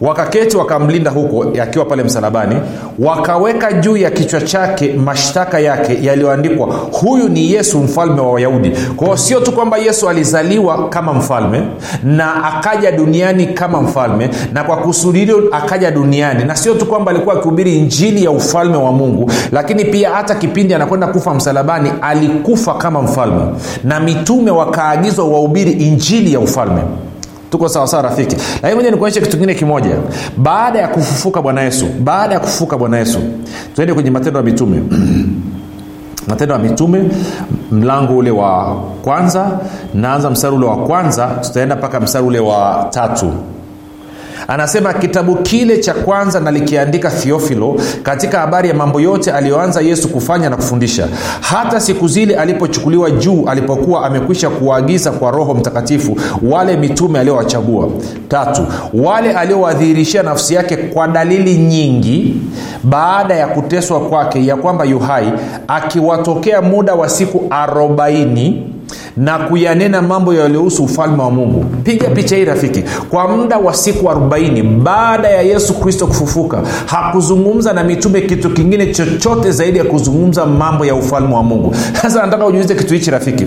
wakaketi 0.00 0.56
wakamlinda 0.56 1.10
huko 1.10 1.44
akiwa 1.62 1.84
pale 1.84 2.02
msalabani. 2.04 2.56
Wakaweka 2.98 3.72
juu 3.72 3.96
ya 3.96 4.10
kichwa 4.10 4.40
chake 4.40 4.92
mashtaka 4.92 5.58
yake 5.58 5.98
yaliyoandikwa 6.02 6.66
huyu 6.92 7.28
ni 7.28 7.52
yesu 7.52 7.78
mfalme 7.78 8.20
wa 8.20 8.32
wayahudi. 8.32 8.70
Kwao 8.96 9.16
sio 9.16 9.40
tu 9.40 9.52
kwamba 9.52 9.76
yesu 9.78 10.08
alizaliwa 10.08 10.88
kama 10.88 11.12
mfalme 11.12 11.62
na 12.04 12.44
akaja 12.44 12.92
duniani 12.92 13.46
kama 13.54 13.82
mfalme 13.82 14.30
na 14.52 14.64
kwa 14.64 14.76
kusudi 14.76 15.18
hilo 15.18 15.42
akaja 15.52 15.90
duniani. 15.90 16.44
Na 16.44 16.56
sio 16.56 16.74
tu 16.74 16.86
kwamba 16.86 17.10
alikuwa 17.10 17.34
akihubiri 17.34 17.78
injili 17.78 18.24
ya 18.24 18.30
ufalme 18.30 18.76
wa 18.76 18.92
mungu 18.92 19.30
lakini 19.52 19.84
pia 19.84 20.10
hata 20.10 20.34
kipindi 20.34 20.74
anakwenda 20.74 21.06
kufa 21.06 21.34
msalabani 21.34 21.92
alikufa 22.02 22.74
kama 22.74 23.02
mfalme. 23.02 23.44
Na 23.84 24.00
mitume 24.00 24.50
wakaagizwa 24.50 25.24
wahubiri 25.28 25.72
injili 25.72 26.32
ya 26.32 26.40
ufalme. 26.40 26.80
Tuko 27.50 27.68
sawasawa 27.68 28.02
rafiki? 28.02 28.36
Lakini 28.62 28.74
moja 28.74 28.90
nikuonyeshe 28.90 29.20
kitu 29.20 29.32
kingine 29.32 29.54
kimoja. 29.54 29.96
Baada 30.36 30.78
ya 30.78 30.88
kufufuka 30.88 31.42
bwana 31.42 31.62
yesu 31.62 31.86
baada 32.00 32.34
ya 32.34 32.40
kufufuka 32.40 32.78
bwana 32.78 32.98
yesu 32.98 33.18
tuende 33.74 33.94
kwenye 33.94 34.10
matendo 34.10 34.38
ya 34.38 34.44
mitume 34.44 34.82
matendo 36.28 36.54
ya 36.54 36.60
mitume 36.60 37.10
mlango 37.70 38.16
ule 38.16 38.30
wa 38.30 38.76
kwanza. 39.04 39.46
Naanza 39.94 40.30
mstari 40.30 40.56
ule 40.56 40.66
wa 40.66 40.76
kwanza 40.76 41.26
tutaenda 41.26 41.76
mpaka 41.76 42.00
mstari 42.00 42.26
ule 42.26 42.38
wa 42.38 42.86
tatu 42.90 43.32
anasema 44.48 44.92
kitabu 44.94 45.36
kile 45.36 45.78
cha 45.78 45.94
kwanza 45.94 46.40
nalikiandika 46.40 47.10
thiofilo 47.10 47.76
katika 48.02 48.38
habari 48.40 48.68
ya 48.68 48.74
mambo 48.74 49.00
yote 49.00 49.32
aliyoanza 49.32 49.80
yesu 49.80 50.08
kufanya 50.08 50.50
na 50.50 50.56
kufundisha. 50.56 51.08
Hata 51.40 51.80
siku 51.80 52.08
zile 52.08 52.36
alipochukuliwa 52.36 53.10
juu 53.10 53.44
alipokuwa 53.46 54.06
amekwisha 54.06 54.50
kuwaagiza 54.50 55.10
kwa 55.10 55.30
roho 55.30 55.54
mtakatifu 55.54 56.16
wale 56.42 56.76
mitume 56.76 57.18
aliowachagua. 57.20 57.88
Tatu 58.28 58.66
wale 58.94 59.32
aliowadhihirishia 59.32 60.22
nafsi 60.22 60.54
yake 60.54 60.76
kwa 60.76 61.08
dalili 61.08 61.56
nyingi 61.56 62.34
baada 62.84 63.34
ya 63.34 63.46
kuteswa 63.46 64.00
kwake 64.00 64.46
ya 64.46 64.56
kwamba 64.56 64.84
yuhai 64.84 65.32
akiwatokea 65.68 66.62
muda 66.62 66.94
wa 66.94 67.08
siku 67.08 67.42
arobaini 67.50 68.73
na 69.16 69.38
kuyanena 69.38 70.02
mambo 70.02 70.34
yaliyohusu 70.34 70.84
ufalme 70.84 71.22
wa 71.22 71.30
mungu. 71.30 71.64
Piga 71.82 72.08
picha 72.10 72.36
hii 72.36 72.44
rafiki. 72.44 72.82
Kwa 73.10 73.28
muda 73.28 73.58
wa 73.58 73.74
siku 73.74 74.06
40 74.06 74.62
baada 74.62 75.28
ya 75.28 75.42
yesu 75.42 75.74
kristo 75.74 76.06
kufufuka 76.06 76.62
hakuzungumza 76.86 77.72
na 77.72 77.84
mitume 77.84 78.20
kitu 78.20 78.50
kingine 78.50 78.86
chochote 78.94 79.50
zaidi 79.52 79.78
ya 79.78 79.84
kuzungumza 79.84 80.46
mambo 80.46 80.86
ya 80.86 80.94
ufalme 80.94 81.34
wa 81.34 81.42
mungu. 81.42 81.74
Sasa 82.02 82.22
nataka 82.26 82.46
ujiulize 82.46 82.74
kitu 82.74 82.94
hichi 82.94 83.10
rafiki. 83.10 83.46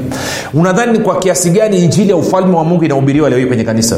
Unadhani 0.53 0.91
ni 0.91 0.99
kwa 0.99 1.19
kiasi 1.19 1.49
gani 1.49 1.83
injili 1.83 2.09
ya 2.09 2.15
ufalme 2.15 2.55
wa 2.57 2.63
mungu 2.63 2.83
inahubiriwa 2.83 3.29
leo 3.29 3.39
hii 3.39 3.45
kwenye 3.45 3.63
kanisa 3.63 3.97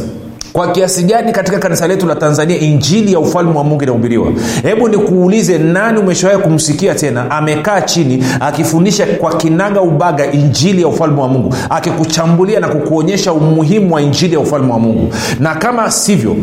kwa 0.54 0.72
kiasi 0.72 1.04
gani 1.04 1.32
katika 1.32 1.60
kanisa 1.60 1.88
letu 1.88 2.08
la 2.08 2.16
tanzania 2.16 2.58
injili 2.60 3.14
ya 3.14 3.20
ufalme 3.20 3.58
wa 3.58 3.64
mungu 3.64 3.84
inahubiriwa? 3.84 4.28
Hebu 4.64 4.88
nikuulize 4.90 5.58
nani 5.58 6.00
umeshawahi 6.00 6.40
kumsikia 6.42 6.96
tena 6.96 7.32
amekaa 7.32 7.82
chini 7.82 8.24
akifundisha 8.40 9.06
kwa 9.06 9.38
kinaga 9.38 9.82
ubaga 9.82 10.32
injili 10.32 10.82
ya 10.82 10.88
ufalme 10.88 11.22
wa 11.22 11.28
mungu 11.28 11.56
akikuchambulia 11.70 12.60
na 12.60 12.68
kukuonyesha 12.68 13.34
umuhimu 13.34 13.94
wa 13.94 14.02
injili 14.02 14.34
ya 14.34 14.40
ufalme 14.40 14.72
wa 14.74 14.80
mungu? 14.80 15.14
Na 15.40 15.56
kama 15.56 15.92
sivyo 15.92 16.36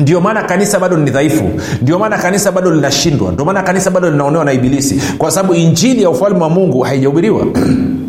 ndio 0.00 0.20
maana 0.20 0.42
kanisa 0.42 0.78
bado 0.78 0.96
ni 0.96 1.10
dhaifu 1.10 1.50
ndio 1.82 1.98
maana 1.98 2.18
kanisa 2.18 2.52
bado 2.52 2.70
linashindwa 2.70 3.32
ndio 3.32 3.44
maana 3.44 3.62
kanisa 3.62 3.90
bado 3.90 4.10
linaonewa 4.10 4.44
na 4.44 4.52
ibilisi 4.52 5.02
kwa 5.18 5.30
sababu 5.30 5.54
injili 5.54 6.02
ya 6.02 6.10
ufalme 6.10 6.40
wa 6.40 6.50
mungu 6.50 6.80
haijahubiriwa 6.80 7.46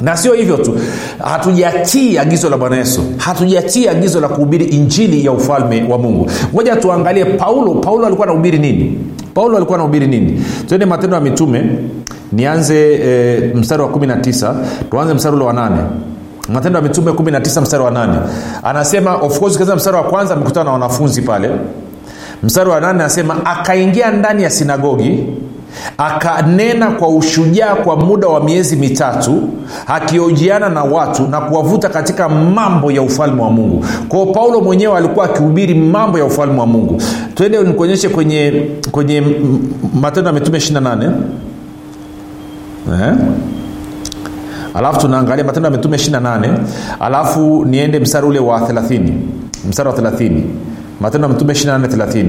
na 0.00 0.16
sio 0.16 0.32
hivyo 0.34 0.56
tu. 0.56 0.78
Hatujatii 1.24 2.18
agizo 2.18 2.50
la 2.50 2.56
bwana 2.56 2.76
yesu. 2.76 3.02
Hatujatii 3.16 3.88
agizo 3.88 4.20
la 4.20 4.28
kuhubiri 4.28 4.64
injili 4.64 5.24
ya 5.24 5.32
ufalme 5.32 5.82
wa 5.88 5.98
mungu. 5.98 6.30
Moja 6.52 6.76
tuangalie 6.76 7.24
paulo. 7.24 7.74
Paulo 7.74 8.06
alikuwa 8.06 8.26
anahubiri 8.26 8.58
nini? 8.58 8.98
Paulo 9.34 9.56
alikuwa 9.56 9.76
anahubiri 9.78 10.06
nini? 10.06 10.44
Tuende 10.68 10.86
matendo 10.86 11.16
ya 11.16 11.22
mitume. 11.22 11.64
Nianze 12.32 12.94
e, 12.94 13.40
mstari 13.54 13.82
wa 13.82 13.88
19 13.88 14.54
tuanze 14.90 15.14
mstari 15.14 15.36
ule 15.36 15.44
wa 15.44 15.52
8 15.52 15.70
matendo 16.48 16.78
ya 16.78 16.82
mitume 16.82 17.10
19 17.12 17.60
mstari 17.60 17.82
wa 17.82 17.90
8 17.90 18.16
anasema 18.62 19.14
of 19.16 19.40
mstari 19.74 19.96
wa 19.96 20.02
kwanza 20.02 20.34
amekutana 20.34 20.64
na 20.64 20.72
wanafunzi 20.72 21.22
pale. 21.22 21.50
Mstari 22.42 22.70
wa 22.70 22.80
8 22.80 22.86
anasema 22.90 23.46
akaingia 23.46 24.10
ndani 24.10 24.42
ya 24.42 24.50
sinagogi 24.50 25.26
akanena 25.98 26.90
kwa 26.90 27.08
ushujaa 27.08 27.74
kwa 27.74 27.96
muda 27.96 28.28
wa 28.28 28.44
miezi 28.44 28.76
mitatu 28.76 29.48
akiojiana 29.86 30.68
na 30.68 30.84
watu 30.84 31.26
na 31.28 31.40
kuwavuta 31.40 31.88
katika 31.88 32.28
mambo 32.28 32.92
ya 32.92 33.02
ufalme 33.02 33.42
wa 33.42 33.50
mungu. 33.50 33.84
Kwao 34.08 34.26
paulo 34.26 34.60
mwenyewe 34.60 34.96
alikuwa 34.96 35.24
akihubiri 35.24 35.74
mambo 35.74 36.18
ya 36.18 36.24
ufalme 36.24 36.60
wa 36.60 36.66
mungu. 36.66 37.02
Twende 37.34 37.62
nikuonyeshe 37.62 38.08
kwenye 38.08 38.70
kwenye 38.90 39.22
matendo 39.94 40.28
ya 40.28 40.34
mitume 40.34 40.58
28 40.58 41.10
eh? 43.02 43.14
alafu 44.74 45.00
tunaangalia 45.00 45.44
matendo 45.44 45.66
ya 45.68 45.76
mitume 45.76 45.96
28 45.96 46.48
alafu 47.00 47.64
niende 47.64 47.98
mstari 48.00 48.26
ule 48.26 48.38
wa 48.38 48.58
30 48.60 49.00
mstari 49.68 49.88
wa 49.88 49.94
30 49.94 50.30
matendo 51.00 51.28
ya 51.28 51.34
mtume 51.34 51.52
28 51.52 52.24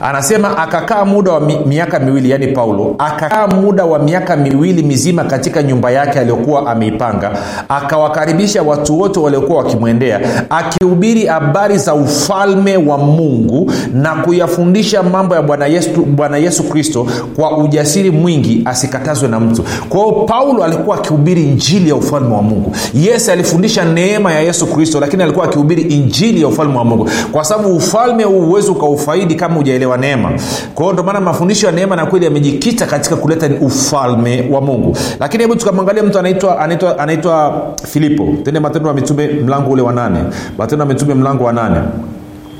anasema 0.00 0.58
akakaa 0.58 1.04
muda 1.04 1.32
wa 1.32 1.40
mi, 1.40 1.58
miaka 1.66 1.98
miwili 1.98 2.30
yaani 2.30 2.46
paulo 2.46 2.94
akakaa 2.98 3.46
muda 3.46 3.84
wa 3.84 3.98
miaka 3.98 4.36
miwili 4.36 4.82
mizima 4.82 5.24
katika 5.24 5.62
nyumba 5.62 5.90
yake 5.90 6.18
aliyokuwa 6.20 6.66
ameipanga 6.70 7.32
akawakaribisha 7.68 8.62
watu 8.62 9.00
wote 9.00 9.20
waliokuwa 9.20 9.58
wakimwendea 9.58 10.20
akihubiri 10.50 11.26
habari 11.26 11.78
za 11.78 11.94
ufalme 11.94 12.76
wa 12.76 12.98
mungu 12.98 13.72
na 13.94 14.14
kuyafundisha 14.14 15.02
mambo 15.02 15.34
ya 15.34 15.42
bwana 15.42 15.66
yesu, 15.66 15.90
bwana 16.02 16.36
yesu 16.36 16.62
kristo 16.62 17.06
kwa 17.36 17.58
ujasiri 17.58 18.10
mwingi 18.10 18.62
asikatazwe 18.64 19.28
na 19.28 19.40
mtu. 19.40 19.64
Kwao 19.88 20.12
paulo 20.12 20.64
alikuwa 20.64 20.96
akihubiri 20.96 21.42
injili 21.44 21.88
ya 21.88 21.94
ufalme 21.96 22.34
wa 22.34 22.42
mungu. 22.42 22.72
Yes 22.94 23.28
alifundisha 23.28 23.84
neema 23.84 24.32
ya 24.32 24.40
yesu 24.40 24.66
kristo 24.66 25.00
lakini 25.00 25.22
alikuwa 25.22 25.44
akihubiri 25.44 25.82
injili 25.82 26.40
ya 26.40 26.48
ufalme 26.48 26.78
wa 26.78 26.84
mungu. 26.84 27.08
Kwa 27.32 27.44
sababu 27.44 27.76
ufalme 27.76 28.09
huu 28.24 28.40
huwezi 28.40 28.70
ukaufaidi 28.70 29.34
kama 29.34 29.54
hujaelewa 29.54 29.96
neema. 29.96 30.30
Kwa 30.74 30.84
hiyo 30.84 30.92
ndomana 30.92 31.20
mafundisho 31.20 31.66
ya 31.66 31.72
neema 31.72 31.96
na 31.96 32.06
kweli 32.06 32.24
yamejikita 32.24 32.86
katika 32.86 33.16
kuleta 33.16 33.50
ufalme 33.60 34.48
wa 34.50 34.60
mungu. 34.60 34.96
Lakini 35.20 35.42
hebu 35.42 35.56
tukamwangalia 35.56 36.02
mtu 36.02 36.18
anaitwa 36.18 36.58
anaitwa 36.58 36.98
anaitwa 36.98 37.62
filipo. 37.86 38.28
Tende 38.44 38.60
matendo 38.60 38.88
ya 38.88 38.94
mitume 38.94 39.26
mlango 39.28 39.70
ule 39.70 39.82
wa 39.82 39.92
nane. 39.92 40.18
Matendo 40.58 40.84
ya 40.84 40.88
mitume 40.88 41.14
mlango 41.14 41.44
wa 41.44 41.52
nane 41.52 41.80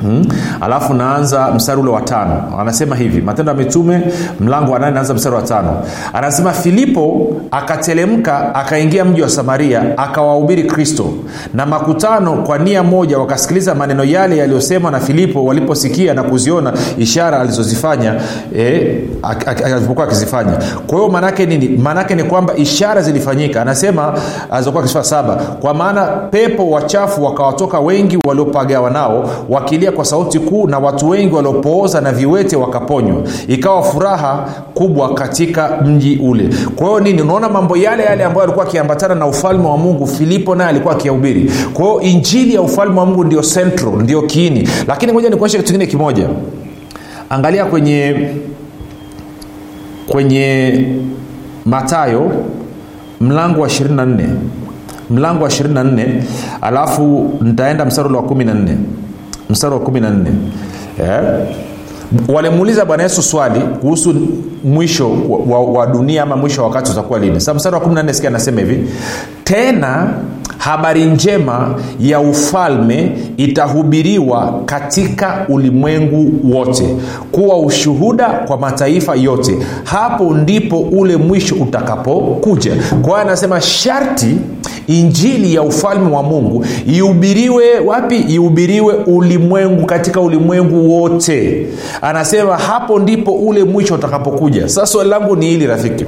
Hmm? 0.01 0.25
alafu 0.61 0.95
naanza 0.95 1.51
mstari 1.51 1.81
ule 1.81 1.91
wa 1.91 2.01
tano. 2.01 2.43
Anasema 2.61 2.97
hivi 2.97 3.23
matendo 3.23 3.53
ya 3.53 3.59
mitume 3.59 4.03
mlango 4.41 4.73
wa 4.73 4.79
nane 4.79 4.93
naanza 4.93 5.15
mstari 5.15 5.35
wa 5.37 5.43
tano. 5.43 5.77
Anasema 6.13 6.53
filipo 6.53 7.29
akatelemka 7.51 8.55
akaingia 8.55 9.05
mji 9.05 9.23
wa 9.23 9.29
samaria 9.29 9.99
akawahubiri 9.99 10.63
kristo. 10.65 11.05
Na 11.55 11.67
makutano 11.67 12.33
kwa 12.33 12.59
nia 12.59 12.83
moja 12.83 13.19
wakasikiliza 13.19 13.75
maneno 13.75 14.05
yale 14.05 14.37
yaliyosemwa 14.37 14.91
na 14.91 15.01
filipo 15.01 15.45
waliposikia 15.45 16.15
na 16.15 16.23
kuziona 16.23 16.73
ishara 16.99 17.41
alizozifanya 17.41 18.15
eh, 18.57 19.01
alipokuwa 19.65 20.07
akizifanya. 20.07 20.53
Kwa 20.87 20.99
hiyo 20.99 21.11
maanaake 21.11 21.47
nini? 21.47 21.69
Maanaake 21.69 22.15
ni 22.15 22.25
kwamba 22.25 22.55
ishara 22.57 23.03
zilifanyika. 23.03 23.63
Anasema 23.63 24.13
alizokuwa 24.51 24.83
akisifanya 24.83 25.05
saba. 25.05 25.35
Kwa 25.37 25.75
maana 25.75 26.07
pepo 26.07 26.71
wachafu 26.71 27.25
wakawatoka 27.25 27.81
wengi 27.81 28.19
waliopagawa 28.27 28.91
nao 28.91 29.31
wakilia 29.49 29.90
kwa 29.91 30.05
sauti 30.05 30.39
kuu 30.39 30.67
na 30.67 30.79
watu 30.79 31.09
wengi 31.09 31.35
waliopooza 31.35 32.01
na 32.01 32.13
viwete 32.13 32.57
wakaponywa. 32.57 33.23
Ikawa 33.49 33.83
furaha 33.83 34.49
kubwa 34.75 35.15
katika 35.15 35.77
mji 35.85 36.17
ule. 36.23 36.49
Kwa 36.77 36.87
hiyo 36.87 37.01
nini? 37.01 37.23
Unaona 37.23 37.49
mambo 37.49 37.77
yale 37.77 38.03
yale 38.03 38.25
ambayo 38.25 38.43
alikuwa 38.45 38.65
akiambatana 38.67 39.15
na 39.15 39.27
ufalme 39.27 39.69
wa 39.69 39.77
mungu 39.77 40.07
filipo 40.07 40.55
naye 40.55 40.71
alikuwa 40.71 40.95
akiyahubiri 40.95 41.51
kwa 41.75 41.85
hiyo 41.85 42.01
injili 42.01 42.55
ya 42.55 42.63
ufalme 42.63 43.01
wa 43.01 43.07
mungu 43.07 43.25
ndio 43.25 43.43
central 43.43 43.93
ndio 44.03 44.23
kiini. 44.23 44.69
Lakini 44.89 45.13
moja 45.13 45.31
nikuonyesha 45.31 45.59
kitu 45.59 45.73
kingine 45.73 45.87
kimoja. 45.91 46.29
Angalia 47.31 47.65
kwenye 47.65 48.29
kwenye 50.09 50.85
matayo 51.65 52.31
mlango 53.21 53.61
wa 53.61 53.69
24 53.69 54.29
mlango 55.11 55.45
wa 55.45 55.51
24 55.51 56.07
alafu 56.61 57.31
nitaenda 57.41 57.85
mstari 57.85 58.15
wa 58.15 58.23
14 58.23 58.75
mstari 59.51 59.75
wa 59.75 59.81
14 59.81 60.27
yeah. 61.01 61.25
walimuuliza 62.29 62.85
bwana 62.85 63.03
yesu 63.03 63.23
swali 63.23 63.61
kuhusu 63.61 64.15
mwisho 64.65 65.11
wa, 65.29 65.59
wa, 65.59 65.65
wa 65.73 65.87
dunia 65.87 66.23
ama 66.23 66.37
mwisho 66.37 66.63
wa 66.63 66.69
wakati 66.69 66.93
utakuwa 66.93 67.19
lini. 67.19 67.41
Sa 67.41 67.55
mstari 67.55 67.75
wa 67.77 67.81
14 67.83 68.13
sikia 68.13 68.29
anasema 68.31 68.61
hivi. 68.61 68.89
Tena 69.45 70.09
habari 70.61 71.05
njema 71.05 71.75
ya 72.01 72.21
ufalme 72.21 73.13
itahubiriwa 73.37 74.61
katika 74.67 75.47
ulimwengu 75.49 76.33
wote 76.57 76.97
kuwa 77.33 77.59
ushuhuda 77.59 78.29
kwa 78.29 78.59
mataifa 78.59 79.15
yote. 79.15 79.59
Hapo 79.85 80.35
ndipo 80.35 80.79
ule 80.79 81.17
mwisho 81.17 81.55
utakapokuja. 81.55 82.73
Kwa 82.91 83.03
hiyo 83.03 83.17
anasema 83.17 83.61
sharti 83.61 84.37
injili 84.87 85.55
ya 85.55 85.63
ufalme 85.63 86.11
wa 86.17 86.23
mungu 86.23 86.65
ihubiriwe 86.87 87.79
wapi? 87.87 88.17
Ihubiriwe 88.17 88.95
ulimwengu 88.95 89.87
katika 89.87 90.21
ulimwengu 90.21 90.95
wote. 91.01 91.67
Anasema 92.03 92.57
hapo 92.57 92.99
ndipo 92.99 93.33
ule 93.33 93.65
mwisho 93.65 93.95
utakapokuja. 93.95 94.69
Sasa 94.69 94.87
swali 94.87 95.11
langu 95.11 95.37
ni 95.37 95.47
hili 95.47 95.67
rafiki 95.67 96.05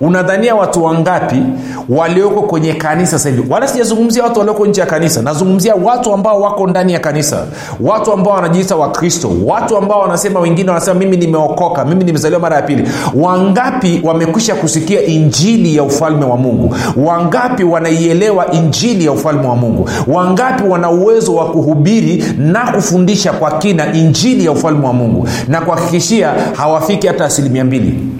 unadhania 0.00 0.54
watu 0.54 0.84
wangapi 0.84 1.42
walioko 1.88 2.42
kwenye 2.42 2.74
kanisa 2.74 3.10
sasa 3.10 3.28
hivi? 3.28 3.42
Wala 3.52 3.68
sijazungumzia 3.68 4.22
watu 4.22 4.38
walioko 4.38 4.66
nje 4.66 4.80
ya 4.80 4.86
kanisa. 4.86 5.22
Nazungumzia 5.22 5.74
watu 5.74 6.12
ambao 6.14 6.40
wako 6.40 6.66
ndani 6.66 6.92
ya 6.92 6.98
kanisa. 6.98 7.46
Watu 7.80 8.12
ambao 8.12 8.34
wanajiita 8.34 8.76
wakristo 8.76 9.30
watu 9.46 9.76
ambao 9.76 10.00
wanasema 10.00 10.40
wengine 10.40 10.68
wanasema 10.70 10.98
mimi 11.00 11.16
nimeokoka. 11.16 11.84
Mimi 11.84 12.04
nimezaliwa 12.04 12.40
mara 12.40 12.56
ya 12.56 12.62
pili. 12.62 12.88
Wangapi 13.14 14.00
wamekwisha 14.04 14.54
kusikia 14.54 15.02
injili 15.02 15.76
ya 15.76 15.82
ufalme 15.82 16.24
wa 16.24 16.36
mungu? 16.36 16.74
Wangapi 16.96 17.64
wanaielewa 17.64 18.50
injili 18.52 19.04
ya 19.04 19.12
ufalme 19.12 19.46
wa 19.46 19.56
mungu? 19.56 19.88
Wangapi 20.06 20.62
wana 20.68 20.90
uwezo 20.90 21.34
wa 21.34 21.46
kuhubiri 21.50 22.24
na 22.38 22.72
kufundisha 22.72 23.32
kwa 23.32 23.50
kina 23.58 23.92
injili 23.92 24.44
ya 24.44 24.52
ufalme 24.52 24.86
wa 24.86 24.92
mungu 24.92 25.28
na 25.48 25.60
kuhakikishia 25.60 26.32
hawafiki 26.56 27.06
hata 27.06 27.24
asilimia 27.24 27.64
mbili 27.64 28.19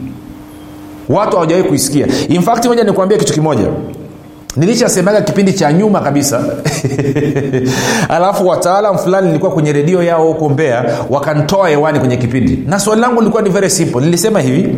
watu 1.10 1.36
hawajawahi 1.36 1.68
kuisikia. 1.68 2.06
Infact 2.28 2.66
moja 2.66 2.84
nikuambia 2.84 3.18
kitu 3.18 3.32
kimoja 3.32 3.66
nilishasemaga 4.56 5.20
kipindi 5.20 5.52
cha 5.52 5.72
nyuma 5.72 6.00
kabisa. 6.00 6.44
Alafu 8.08 8.48
wataalam 8.48 8.98
fulani 8.98 9.26
nilikuwa 9.26 9.52
kwenye 9.52 9.72
redio 9.72 10.02
yao 10.02 10.26
huko 10.26 10.48
mbea 10.48 10.84
wakantoa 11.10 11.68
hewani 11.68 11.98
kwenye 11.98 12.16
kipindi. 12.16 12.64
Na 12.66 12.80
swali 12.80 13.00
langu 13.00 13.20
lilikuwa 13.20 13.42
ni 13.42 13.50
very 13.50 13.70
simple. 13.70 14.00
Nilisema 14.00 14.40
hivi 14.40 14.76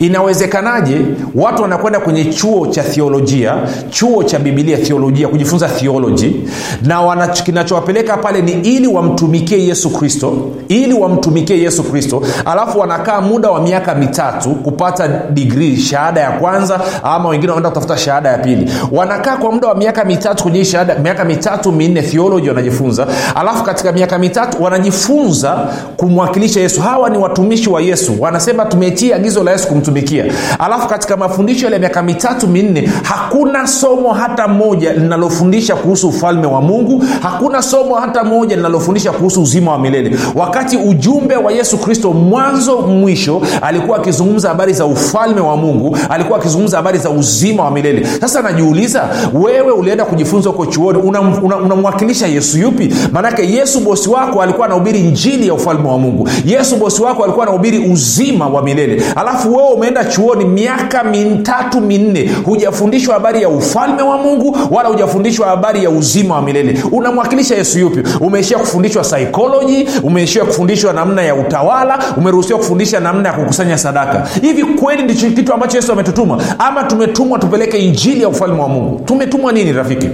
inawezekanaje 0.00 1.00
watu 1.34 1.62
wanakwenda 1.62 2.00
kwenye 2.00 2.24
chuo 2.24 2.66
cha 2.66 2.82
theolojia 2.82 3.56
chuo 3.90 4.22
cha 4.22 4.38
bibilia 4.38 4.78
theolojia 4.78 5.28
kujifunza 5.28 5.68
theoloji 5.68 6.40
na 6.82 7.26
kinachowapeleka 7.28 8.16
pale 8.16 8.42
ni 8.42 8.52
ili 8.52 8.86
wamtumikie 8.86 9.66
yesu 9.66 9.90
kristo 9.90 10.38
ili 10.68 10.92
wamtumikie 10.94 11.62
yesu 11.62 11.82
kristo 11.82 12.22
alafu 12.44 12.78
wanakaa 12.78 13.20
muda 13.20 13.50
wa 13.50 13.60
miaka 13.62 13.94
mitatu 13.94 14.50
kupata 14.50 15.08
digrii 15.08 15.76
shahada 15.76 16.20
ya 16.20 16.30
kwanza 16.30 16.80
ama 17.02 17.28
wengine 17.28 17.52
wanaenda 17.52 17.68
kutafuta 17.68 17.98
shahada 17.98 18.28
ya 18.28 18.38
pili 18.38 18.70
wanakaa 18.92 19.36
kwa 19.36 19.52
muda 19.52 19.68
wa 19.68 19.74
miaka 19.74 20.04
mitatu 20.04 20.42
kwenye 20.42 20.64
shahada 20.64 20.94
miaka 20.98 21.24
mitatu 21.24 21.72
minne 21.72 22.02
theoloji 22.02 22.48
wanajifunza. 22.48 23.06
Alafu 23.34 23.64
katika 23.64 23.92
miaka 23.92 24.18
mitatu 24.18 24.62
wanajifunza 24.62 25.56
kumwakilisha 25.96 26.60
yesu. 26.60 26.80
Hawa 26.80 27.10
ni 27.10 27.18
watumishi 27.18 27.70
wa 27.70 27.80
yesu. 27.80 28.12
Wanasema 28.20 28.64
tumetii 28.64 29.12
agizo 29.12 29.44
la 29.44 29.50
yesu 29.52 29.68
kumtumikia. 29.68 30.24
Alafu 30.58 30.88
katika 30.88 31.16
mafundisho 31.16 31.64
yale 31.66 31.78
miaka 31.78 32.02
mitatu 32.02 32.48
minne 32.48 32.90
hakuna 33.02 33.66
somo 33.66 34.12
hata 34.12 34.48
moja 34.48 34.92
linalofundisha 34.92 35.76
kuhusu 35.76 36.08
ufalme 36.08 36.46
wa 36.46 36.60
mungu. 36.60 37.04
Hakuna 37.22 37.62
somo 37.62 37.94
hata 37.94 38.24
moja 38.24 38.56
linalofundisha 38.56 39.12
kuhusu 39.12 39.42
uzima 39.42 39.70
wa 39.72 39.78
milele. 39.78 40.16
Wakati 40.34 40.76
ujumbe 40.76 41.36
wa 41.36 41.52
yesu 41.52 41.78
kristo 41.78 42.12
mwanzo 42.12 42.78
mwisho 42.78 43.42
alikuwa 43.62 43.98
akizungumza 43.98 44.48
habari 44.48 44.72
za 44.72 44.86
ufalme 44.86 45.40
wa 45.40 45.56
mungu 45.56 45.98
alikuwa 46.10 46.38
akizungumza 46.38 46.76
habari 46.76 46.98
za 46.98 47.10
uzima 47.10 47.64
wa 47.64 47.70
milele. 47.70 48.06
Sasa 48.20 48.42
najiuliza 48.82 49.08
wewe 49.32 49.72
ulienda 49.72 50.04
kujifunza 50.04 50.50
huko 50.50 50.66
chuoni 50.66 50.98
unamwakilisha 50.98 52.26
una, 52.26 52.32
una 52.32 52.34
yesu 52.34 52.58
yupi? 52.58 52.94
Maanake 53.12 53.50
yesu 53.52 53.80
bosi 53.80 54.08
wako 54.10 54.42
alikuwa 54.42 54.66
anahubiri 54.66 55.00
njili 55.00 55.46
ya 55.48 55.54
ufalme 55.54 55.88
wa 55.88 55.98
mungu. 55.98 56.28
Yesu 56.44 56.76
bosi 56.76 57.02
wako 57.02 57.24
alikuwa 57.24 57.46
anahubiri 57.46 57.78
uzima 57.78 58.46
wa 58.48 58.62
milele. 58.62 59.02
Alafu 59.16 59.56
wewe 59.56 59.68
umeenda 59.68 60.04
chuoni 60.04 60.44
miaka 60.44 61.04
mitatu 61.04 61.80
minne 61.80 62.30
hujafundishwa 62.44 63.14
habari 63.14 63.42
ya 63.42 63.48
ufalme 63.48 64.02
wa 64.02 64.18
mungu 64.18 64.56
wala 64.70 64.88
hujafundishwa 64.88 65.46
habari 65.48 65.84
ya 65.84 65.90
uzima 65.90 66.34
wa 66.34 66.42
milele. 66.42 66.82
Unamwakilisha 66.92 67.54
yesu 67.54 67.78
yupi? 67.78 68.02
Umeishia 68.20 68.58
kufundishwa 68.58 69.02
psychology 69.02 69.86
umeishia 70.02 70.44
kufundishwa 70.44 70.92
namna 70.92 71.22
ya 71.22 71.34
utawala 71.34 71.98
umeruhusiwa 72.16 72.58
kufundisha 72.58 73.00
namna 73.00 73.28
ya 73.28 73.34
kukusanya 73.34 73.78
sadaka. 73.78 74.26
Hivi 74.42 74.64
kweli 74.64 75.02
ndicho 75.02 75.30
kitu 75.30 75.52
ambacho 75.54 75.76
yesu 75.76 75.92
ametutuma? 75.92 76.38
Ama 76.58 76.82
tumetumwa 76.84 77.38
tupeleke 77.38 77.78
injili 77.78 78.22
ya 78.22 78.28
ufalme 78.28 78.60
wa 78.62 78.68
mungu. 78.72 79.00
Tumetumwa 79.04 79.52
nini 79.52 79.72
rafiki? 79.72 80.08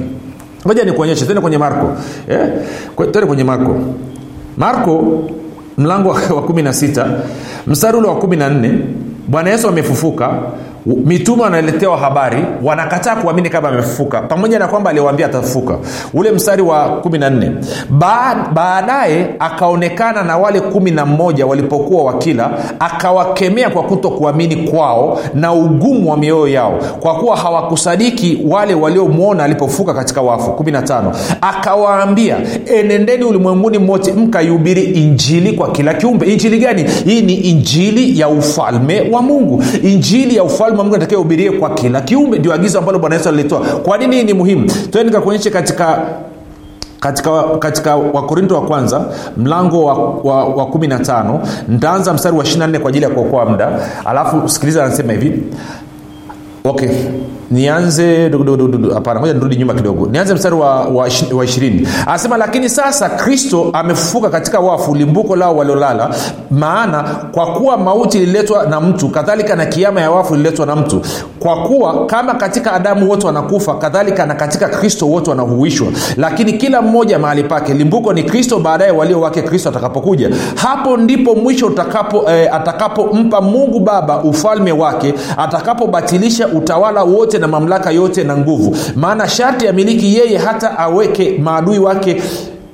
Moja 0.65 0.85
nikuonyeshe 0.85 1.27
tende 1.27 1.41
kwenye 1.41 1.59
marko. 1.59 1.93
Eh? 2.29 2.49
tende 3.13 3.27
kwenye 3.27 3.45
marko. 3.45 3.77
Marko 4.57 5.23
mlango 5.79 6.09
wa 6.09 6.17
16 6.21 7.07
mstari 7.67 7.97
ule 7.99 8.09
wa 8.09 8.15
14 8.15 8.71
bwana 9.29 9.51
yesu 9.51 9.69
amefufuka 9.69 10.31
mitume 10.87 11.43
wanaletewa 11.43 11.97
habari 11.99 12.45
wanakataa 12.63 13.17
kuamini 13.17 13.51
kama 13.51 13.69
amefufuka. 13.69 14.23
Pamoja 14.23 14.59
na 14.59 14.69
kwamba 14.69 14.91
aliwaambia 14.91 15.27
atafufuka. 15.27 15.79
Ule 16.15 16.33
mstari 16.33 16.63
wa 16.63 16.89
14 17.05 17.51
baadaye 18.55 19.27
akaonekana 19.39 20.23
na 20.23 20.39
wale 20.39 20.61
kumi 20.61 20.91
na 20.91 21.07
mmoja 21.07 21.47
walipokuwa 21.47 22.05
wakila 22.05 22.51
akawakemea 22.81 23.71
kwa 23.71 23.83
kuto 23.83 24.11
kuamini 24.11 24.57
kwao 24.57 25.21
na 25.35 25.53
ugumu 25.53 26.11
wa 26.11 26.17
mioyo 26.17 26.49
yao 26.49 26.79
kwa 27.01 27.15
kuwa 27.15 27.37
hawakusadiki 27.37 28.39
wale 28.49 28.75
waliomwona 28.75 29.45
alipofuka 29.45 29.95
katika 29.95 30.23
wafu. 30.23 30.51
15 30.51 31.03
akawaambia 31.41 32.37
enendeni 32.67 33.25
ulimwenguni 33.25 33.79
mote 33.79 34.13
mkaihubiri 34.13 34.83
injili 34.83 35.53
kwa 35.53 35.71
kila 35.73 35.95
kiumbe. 35.95 36.27
Injili 36.27 36.59
gani? 36.59 36.85
Hii 37.05 37.23
ni 37.23 37.35
injili 37.35 38.21
ya 38.21 38.29
ufalme 38.29 39.09
wa 39.13 39.23
mungu. 39.23 39.63
Injili 39.83 40.37
ya 40.37 40.45
ufalme 40.45 40.68
wa 40.77 40.85
mungu 40.85 40.97
natakiwa 40.97 41.21
uhubirie 41.21 41.51
kwa 41.51 41.71
kila 41.71 42.01
kiumbe 42.01 42.39
ndio 42.39 42.55
agizo 42.55 42.79
ambalo 42.79 42.99
bwana 42.99 43.17
yesu 43.17 43.29
alilitoa 43.29 43.61
kwa 43.61 43.99
nini 43.99 44.17
hii 44.17 44.25
ni 44.25 44.33
muhimu? 44.33 44.67
Twende 44.67 45.05
nikakuonyeshe 45.05 45.51
katika 45.51 46.03
katika, 47.01 47.43
katika 47.43 47.97
wakorinto 47.97 48.55
wa 48.55 48.63
kwanza 48.63 49.05
mlango 49.37 49.85
wa, 49.85 49.95
wa, 49.95 50.45
wa 50.45 50.65
15 50.65 51.39
ntaanza 51.69 52.15
mstari 52.15 52.37
wa 52.37 52.45
24 52.45 52.79
kwa 52.79 52.89
ajili 52.91 53.05
ya 53.05 53.11
kuokoa 53.11 53.45
muda. 53.45 53.81
Alafu 54.05 54.49
sikiliza 54.49 54.85
anasema 54.85 55.13
hivi. 55.13 55.43
Okay 56.65 56.89
nianze 57.51 58.31
hapana 58.95 59.21
moja 59.21 59.33
nirudi 59.35 59.57
nyuma 59.57 59.75
kidogo. 59.75 60.07
Nianze 60.07 60.35
mstari 60.35 60.55
wa, 60.55 60.81
wa, 60.85 61.09
wa 61.37 61.45
ishirini. 61.45 61.89
Anasema 62.07 62.37
lakini 62.37 62.69
sasa 62.69 63.09
kristo 63.09 63.71
amefufuka 63.73 64.31
katika 64.31 64.61
wafu 64.61 64.95
limbuko 64.95 65.37
lao 65.37 65.57
waliolala 65.57 66.11
maana 66.51 67.03
kwa 67.33 67.47
kuwa 67.47 67.77
mauti 67.77 68.19
ililetwa 68.19 68.67
na 68.67 68.81
mtu 68.81 69.09
kadhalika 69.09 69.57
na 69.57 69.67
kiama 69.67 70.01
ya 70.01 70.11
wafu 70.11 70.35
ililetwa 70.35 70.67
na 70.67 70.77
mtu. 70.77 71.01
Kwa 71.39 71.57
kuwa 71.63 72.07
kama 72.07 72.35
katika 72.35 72.73
adamu 72.73 73.11
wote 73.11 73.27
wanakufa 73.27 73.75
kadhalika 73.75 74.27
na 74.27 74.35
katika 74.35 74.69
kristo 74.69 75.07
wote 75.09 75.31
wanahuishwa. 75.31 75.87
Lakini 76.17 76.53
kila 76.53 76.83
mmoja 76.83 77.19
mahali 77.19 77.45
pake 77.45 77.75
limbuko 77.75 78.13
ni 78.13 78.23
kristo 78.23 78.59
baadaye 78.59 78.91
walio 78.91 79.21
wake 79.21 79.43
kristo 79.43 79.69
atakapokuja. 79.69 80.31
Hapo 80.55 80.97
ndipo 80.97 81.35
mwisho 81.35 81.67
utakapo, 81.67 82.31
eh, 82.31 82.55
atakapompa 82.55 83.41
mungu 83.41 83.81
baba 83.81 84.23
ufalme 84.23 84.73
wake 84.73 85.15
atakapobatilisha 85.37 86.49
utawala 86.49 87.03
wote 87.03 87.38
na 87.39 87.49
mamlaka 87.49 87.91
yote 87.91 88.25
na 88.25 88.37
nguvu. 88.37 88.77
Maana 88.97 89.29
sharti 89.29 89.69
amiliki 89.69 90.17
yeye 90.17 90.39
hata 90.39 90.79
aweke 90.79 91.39
maadui 91.39 91.79
wake 91.79 92.23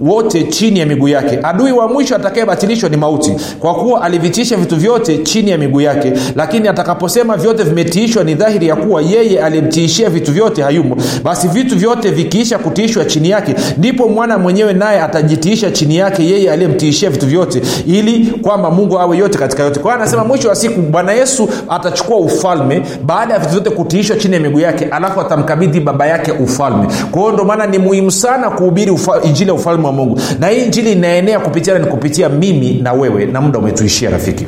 wote 0.01 0.45
chini 0.45 0.81
ya 0.81 0.87
miguu 0.87 1.09
yake. 1.09 1.39
Adui 1.43 1.73
wa 1.73 1.89
mwisho 1.89 2.17
atakayebatilishwa 2.17 2.89
ni 2.89 2.97
mauti 2.97 3.33
kwa 3.61 3.75
kuwa 3.75 4.03
alivitiisha 4.03 4.57
vitu 4.57 4.77
vyote 4.77 5.19
chini 5.19 5.51
ya 5.51 5.59
miguu 5.59 5.81
yake. 5.81 6.13
Lakini 6.37 6.69
atakaposema 6.69 7.37
vyote 7.37 7.63
vimetiishwa 7.63 8.25
ni 8.25 8.35
dhahiri 8.35 8.69
ya 8.69 8.77
kuwa 8.77 9.03
yeye 9.03 9.41
aliyemtiishia 9.43 10.11
vitu 10.11 10.33
vyote 10.33 10.63
hayumo. 10.63 10.97
Basi 11.25 11.49
vitu 11.49 11.79
vyote 11.79 12.11
vikiisha 12.11 12.59
kutiishwa 12.59 13.05
chini 13.05 13.31
yake 13.31 13.55
ndipo 13.79 14.09
mwana 14.09 14.39
mwenyewe 14.39 14.73
naye 14.73 15.01
atajitiisha 15.01 15.71
chini 15.71 15.97
yake 15.97 16.25
yeye 16.25 16.53
aliyemtiishia 16.53 17.11
vitu 17.11 17.27
vyote 17.27 17.63
ili 17.87 18.27
kwamba 18.43 18.71
mungu 18.71 18.99
awe 18.99 19.17
yote 19.19 19.39
katika 19.39 19.63
yote. 19.63 19.81
Kwa 19.81 19.95
anasema 19.95 20.25
mwisho 20.25 20.49
wa 20.49 20.55
siku 20.55 20.81
bwana 20.81 21.13
yesu 21.13 21.49
atachukua 21.69 22.17
ufalme 22.17 22.83
baada 23.05 23.35
ya 23.35 23.39
vitu 23.41 23.53
vyote 23.53 23.71
kutiishwa 23.71 24.17
chini 24.17 24.35
ya 24.35 24.41
miguu 24.41 24.61
yake 24.61 24.85
alafu 24.85 25.21
atamkabidhi 25.21 25.81
baba 25.81 26.07
yake 26.07 26.33
ufalme. 26.33 26.87
Kwa 27.11 27.31
hiyo 27.33 27.45
maana 27.45 27.67
ni 27.67 27.79
muhimu 27.79 28.11
sana 28.11 28.51
kuhubiri 28.51 28.97
injili 29.25 29.49
ya 29.49 29.55
ufalme 29.55 29.84
wa 29.87 29.93
mungu. 29.93 30.19
Na 30.41 30.47
hii 30.49 30.65
injili 30.65 30.93
inaenea 30.93 31.41
kupitia 31.41 31.79
ni 31.79 31.87
kupitia 31.87 32.29
mimi 32.29 32.75
na 32.83 32.93
wewe 32.93 33.27
na 33.27 33.41
muda 33.41 33.59
umetuishia 33.59 34.11
rafiki. 34.11 34.47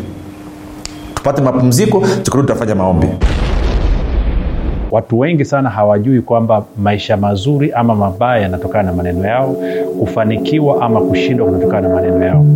Tupate 1.14 1.42
mapumziko 1.42 2.00
tukirudi 2.22 2.48
tutafanya 2.48 2.74
maombi. 2.74 3.06
Watu 4.90 5.18
wengi 5.18 5.44
sana 5.44 5.70
hawajui 5.70 6.20
kwamba 6.20 6.64
maisha 6.82 7.16
mazuri 7.16 7.72
ama 7.72 7.94
mabaya 7.94 8.42
yanatokana 8.42 8.82
na 8.84 8.92
maneno 8.92 9.28
yao 9.28 9.56
kufanikiwa 10.00 10.82
ama 10.82 11.00
kushindwa 11.00 11.46
kunatokana 11.46 11.88
na 11.88 11.94
maneno 11.94 12.24
yao 12.24 12.46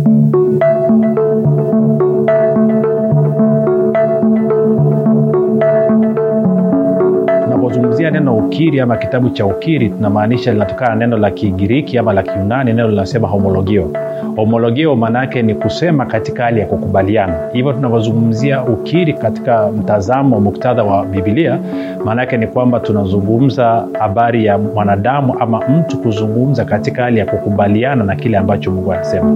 neno 8.11 8.35
ukiri 8.37 8.79
ama 8.79 8.97
kitabu 8.97 9.29
cha 9.29 9.45
ukiri 9.45 9.89
tunamaanisha 9.89 10.51
linatokana 10.53 10.89
na 10.89 10.95
neno 10.95 11.17
la 11.17 11.31
kigiriki 11.31 11.97
ama 11.97 12.13
la 12.13 12.23
kiunani 12.23 12.73
neno 12.73 12.87
linasema 12.89 13.27
homologio. 13.27 13.91
Homologio 14.35 14.95
maana 14.95 15.19
yake 15.19 15.41
ni 15.41 15.55
kusema 15.55 16.05
katika 16.05 16.43
hali 16.43 16.59
ya 16.59 16.65
kukubaliana. 16.65 17.33
Hivyo 17.53 17.73
tunavyozungumzia 17.73 18.63
ukiri 18.63 19.13
katika 19.13 19.67
mtazamo 19.71 20.39
muktadha 20.39 20.83
wa 20.83 21.05
bibilia 21.05 21.59
maana 22.05 22.21
yake 22.21 22.37
ni 22.37 22.47
kwamba 22.47 22.79
tunazungumza 22.79 23.87
habari 23.99 24.45
ya 24.45 24.57
mwanadamu 24.57 25.35
ama 25.39 25.59
mtu 25.69 25.97
kuzungumza 25.97 26.65
katika 26.65 27.03
hali 27.03 27.19
ya 27.19 27.25
kukubaliana 27.25 28.03
na 28.03 28.15
kile 28.15 28.37
ambacho 28.37 28.71
mungu 28.71 28.93
anasema. 28.93 29.31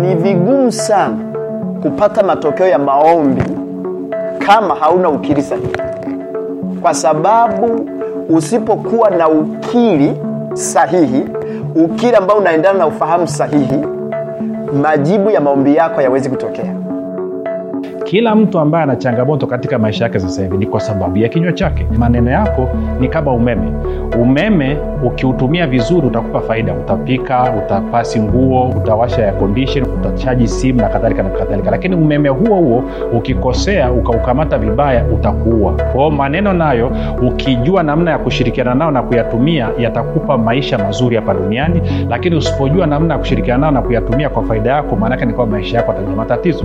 Ni 0.00 0.14
vigumu 0.14 0.72
sana 0.72 1.16
kupata 1.82 2.22
matokeo 2.22 2.66
ya 2.66 2.78
maombi 2.78 3.42
kama 4.46 4.74
hauna 4.74 5.08
ukiri 5.08 5.42
sahihi 5.42 5.68
kwa 6.82 6.94
sababu 6.94 7.90
usipokuwa 8.28 9.10
na 9.10 9.28
ukili 9.28 10.12
sahihi 10.54 11.24
ukili 11.84 12.16
ambao 12.16 12.36
unaendana 12.38 12.78
na 12.78 12.86
ufahamu 12.86 13.28
sahihi 13.28 13.78
majibu 14.82 15.30
ya 15.30 15.40
maombi 15.40 15.76
yako 15.76 15.96
hayawezi 15.96 16.30
kutokea 16.30 16.74
kila 18.12 18.34
mtu 18.34 18.58
ambaye 18.58 18.84
ana 18.84 18.96
changamoto 18.96 19.46
katika 19.46 19.78
maisha 19.78 20.04
yake 20.04 20.18
sasa 20.20 20.42
hivi 20.42 20.58
ni 20.58 20.66
kwa 20.66 20.80
sababu 20.80 21.18
ya 21.18 21.28
kinywa 21.28 21.52
chake. 21.52 21.86
Maneno 21.98 22.30
yako 22.30 22.68
ni 23.00 23.08
kama 23.08 23.32
umeme. 23.32 23.72
Umeme 24.20 24.76
ukiutumia 25.04 25.66
vizuri 25.66 26.06
utakupa 26.06 26.40
faida. 26.40 26.74
Utapika 26.74 27.52
utapasi 27.58 28.20
nguo 28.20 28.68
utawasha 28.68 29.22
ya 29.22 29.32
condition 29.32 29.84
utachaji 29.84 30.48
simu 30.48 30.80
na 30.80 30.88
kadhalika 30.88 31.22
na 31.22 31.28
kadhalika. 31.30 31.70
Lakini 31.70 31.94
umeme 31.94 32.28
huo 32.28 32.56
huo 32.56 32.84
ukikosea 33.12 33.92
ukaukamata 33.92 34.58
vibaya 34.58 35.04
utakuua. 35.04 35.72
Kwao 35.72 36.10
maneno 36.10 36.52
nayo 36.52 36.92
ukijua 37.28 37.82
namna 37.82 38.10
ya 38.10 38.18
kushirikiana 38.18 38.74
nao 38.74 38.90
na 38.90 39.02
kuyatumia 39.02 39.68
yatakupa 39.78 40.38
maisha 40.38 40.78
mazuri 40.78 41.16
hapa 41.16 41.34
duniani. 41.34 41.82
Lakini 42.08 42.36
usipojua 42.36 42.86
namna 42.86 43.14
ya 43.14 43.18
kushirikiana 43.20 43.60
nao 43.60 43.70
na 43.70 43.82
kuyatumia 43.82 44.28
kwa 44.28 44.42
faida 44.44 44.70
yako 44.70 44.96
maanake 44.96 45.24
ni 45.24 45.32
kwamba 45.32 45.56
maisha 45.56 45.76
yako 45.76 45.92
atajaa 45.92 46.16
matatizo 46.16 46.64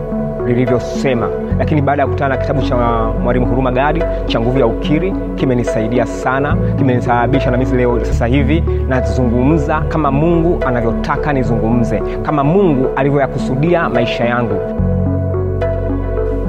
lilivyosema 0.47 1.29
lakini 1.59 1.81
baada 1.81 2.01
ya 2.01 2.05
kukutana 2.07 2.35
na 2.35 2.41
kitabu 2.41 2.61
cha 2.61 2.75
mwalimu 3.23 3.45
huruma 3.45 3.71
gadi 3.71 4.03
cha 4.25 4.39
nguvu 4.39 4.59
ya 4.59 4.65
ukiri 4.67 5.13
kimenisaidia 5.35 6.05
sana 6.05 6.57
kimenisababisha 6.77 7.51
na 7.51 7.57
mimi 7.57 7.77
leo 7.77 8.05
sasa 8.05 8.25
hivi 8.25 8.63
nazungumza 8.87 9.81
kama 9.81 10.11
mungu 10.11 10.59
anavyotaka 10.65 11.33
nizungumze 11.33 12.03
kama 12.23 12.43
mungu 12.43 12.87
alivyoyakusudia 12.95 13.89
maisha 13.89 14.25
yangu. 14.25 14.55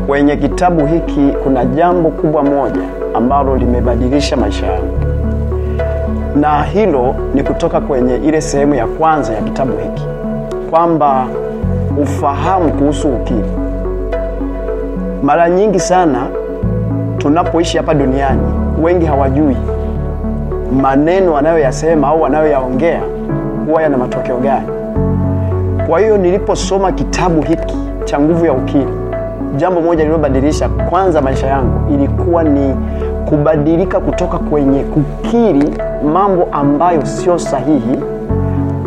Kwenye 0.06 0.36
kitabu 0.36 0.86
hiki 0.86 1.32
kuna 1.44 1.64
jambo 1.64 2.08
kubwa 2.10 2.42
moja 2.42 2.82
ambalo 3.14 3.56
limebadilisha 3.56 4.36
maisha 4.36 4.66
yangu. 4.66 4.98
Na 6.40 6.62
hilo 6.62 7.14
ni 7.34 7.42
kutoka 7.42 7.80
kwenye 7.80 8.16
ile 8.16 8.40
sehemu 8.40 8.74
ya 8.74 8.86
kwanza 8.86 9.32
ya 9.32 9.42
kitabu 9.42 9.72
hiki 9.72 10.06
kwamba 10.70 11.26
ufahamu 12.02 12.72
kuhusu 12.72 13.08
ukiri 13.08 13.61
mara 15.22 15.50
nyingi 15.50 15.80
sana 15.80 16.26
tunapoishi 17.18 17.76
hapa 17.76 17.94
duniani 17.94 18.42
wengi 18.82 19.06
hawajui 19.06 19.56
maneno 20.80 21.32
wanayoyasema 21.32 22.08
au 22.08 22.22
wanayoyaongea 22.22 23.00
huwa 23.66 23.82
yana 23.82 23.98
matokeo 23.98 24.36
gani. 24.36 24.66
Kwa 25.88 26.00
hiyo 26.00 26.16
niliposoma 26.18 26.92
kitabu 26.92 27.42
hiki 27.42 27.76
cha 28.04 28.20
nguvu 28.20 28.46
ya 28.46 28.52
ukiri 28.52 28.88
jambo 29.56 29.80
moja 29.80 30.02
lililobadilisha 30.02 30.68
kwanza 30.68 31.20
maisha 31.22 31.46
yangu 31.46 31.94
ilikuwa 31.94 32.42
ni 32.44 32.74
kubadilika 33.28 34.00
kutoka 34.00 34.38
kwenye 34.38 34.84
kukiri 34.84 35.70
mambo 36.12 36.48
ambayo 36.52 37.06
sio 37.06 37.38
sahihi 37.38 37.98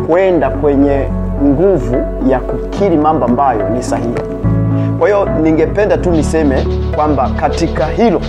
kwenda 0.06 0.50
kwenye 0.50 1.08
nguvu 1.44 1.96
ya 2.28 2.40
kukiri 2.40 2.96
mambo 2.96 3.24
ambayo 3.24 3.68
ni 3.68 3.82
sahihi 3.82 4.14
kwa 4.98 5.08
hiyo 5.08 5.28
ningependa 5.42 5.96
tu 5.98 6.10
niseme 6.10 6.66
kwamba 6.94 7.30
katika 7.30 7.86
hilo 7.86 8.20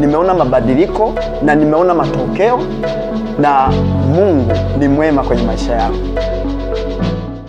nimeona 0.00 0.34
mabadiliko 0.34 1.14
na 1.44 1.54
nimeona 1.54 1.94
matokeo 1.94 2.58
na 3.38 3.68
mungu 4.14 4.52
ni 4.78 4.88
mwema 4.88 5.22
kwenye 5.22 5.42
maisha 5.42 5.72
yangu. 5.72 5.98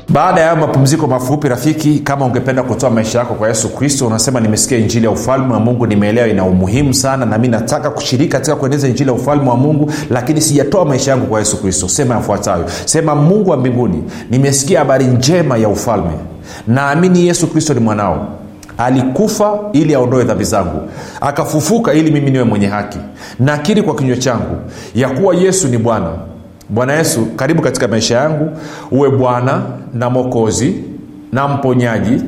Baada 0.10 0.42
ya 0.42 0.56
mapumziko 0.56 1.08
mafupi 1.08 1.48
rafiki 1.48 2.00
kama 2.00 2.26
ungependa 2.26 2.64
kutoa 2.64 2.90
maisha 2.90 3.20
yako 3.20 3.34
kwa 3.34 3.48
yesu 3.48 3.70
kristo 3.76 4.08
unasema 4.08 4.40
nimesikia 4.40 4.78
injili 4.78 5.06
ya 5.06 5.12
ufalme 5.12 5.54
wa 5.54 5.60
mungu 5.60 5.88
nimeelewa 5.88 6.28
ina 6.28 6.44
umuhimu 6.46 6.94
sana 6.94 7.26
na 7.26 7.38
mi 7.38 7.48
nataka 7.48 7.90
kushiriki 7.90 8.30
katika 8.32 8.56
kueneza 8.56 8.88
injili 8.88 9.10
ya 9.10 9.16
ufalme 9.16 9.50
wa 9.50 9.58
mungu 9.58 9.92
lakini 10.10 10.42
sijatoa 10.42 10.86
maisha 10.86 11.12
yangu 11.12 11.26
kwa 11.26 11.40
yesu 11.40 11.62
kristo. 11.62 11.90
Sema 11.90 12.16
yafuatayo. 12.16 12.66
Sema 12.86 13.16
mungu 13.16 13.50
wa 13.50 13.58
mbinguni 13.58 14.04
nimesikia 14.30 14.80
habari 14.80 15.06
njema 15.06 15.58
ya 15.58 15.70
ufalme 15.70 16.12
naamini 16.68 17.28
yesu 17.28 17.48
kristo 17.48 17.74
ni 17.74 17.80
mwanao. 17.80 18.28
Alikufa 18.78 19.60
ili 19.74 19.96
aondoe 19.96 20.24
dhambi 20.24 20.44
zangu. 20.44 20.82
Akafufuka 21.22 21.94
ili 21.94 22.12
mimi 22.12 22.32
niwe 22.32 22.44
mwenye 22.44 22.68
haki. 22.68 22.98
Nakiri 23.40 23.82
kwa 23.84 23.96
kinywa 23.96 24.18
changu 24.18 24.56
ya 24.96 25.10
kuwa 25.10 25.36
yesu 25.36 25.68
ni 25.68 25.78
bwana. 25.78 26.10
Bwana 26.70 26.94
yesu 26.94 27.26
karibu 27.26 27.62
katika 27.62 27.88
maisha 27.88 28.18
yangu. 28.18 28.50
Uwe 28.92 29.10
bwana 29.10 29.62
na 29.94 30.10
mokozi 30.10 30.76
na 31.32 31.48
mponyaji 31.48 32.22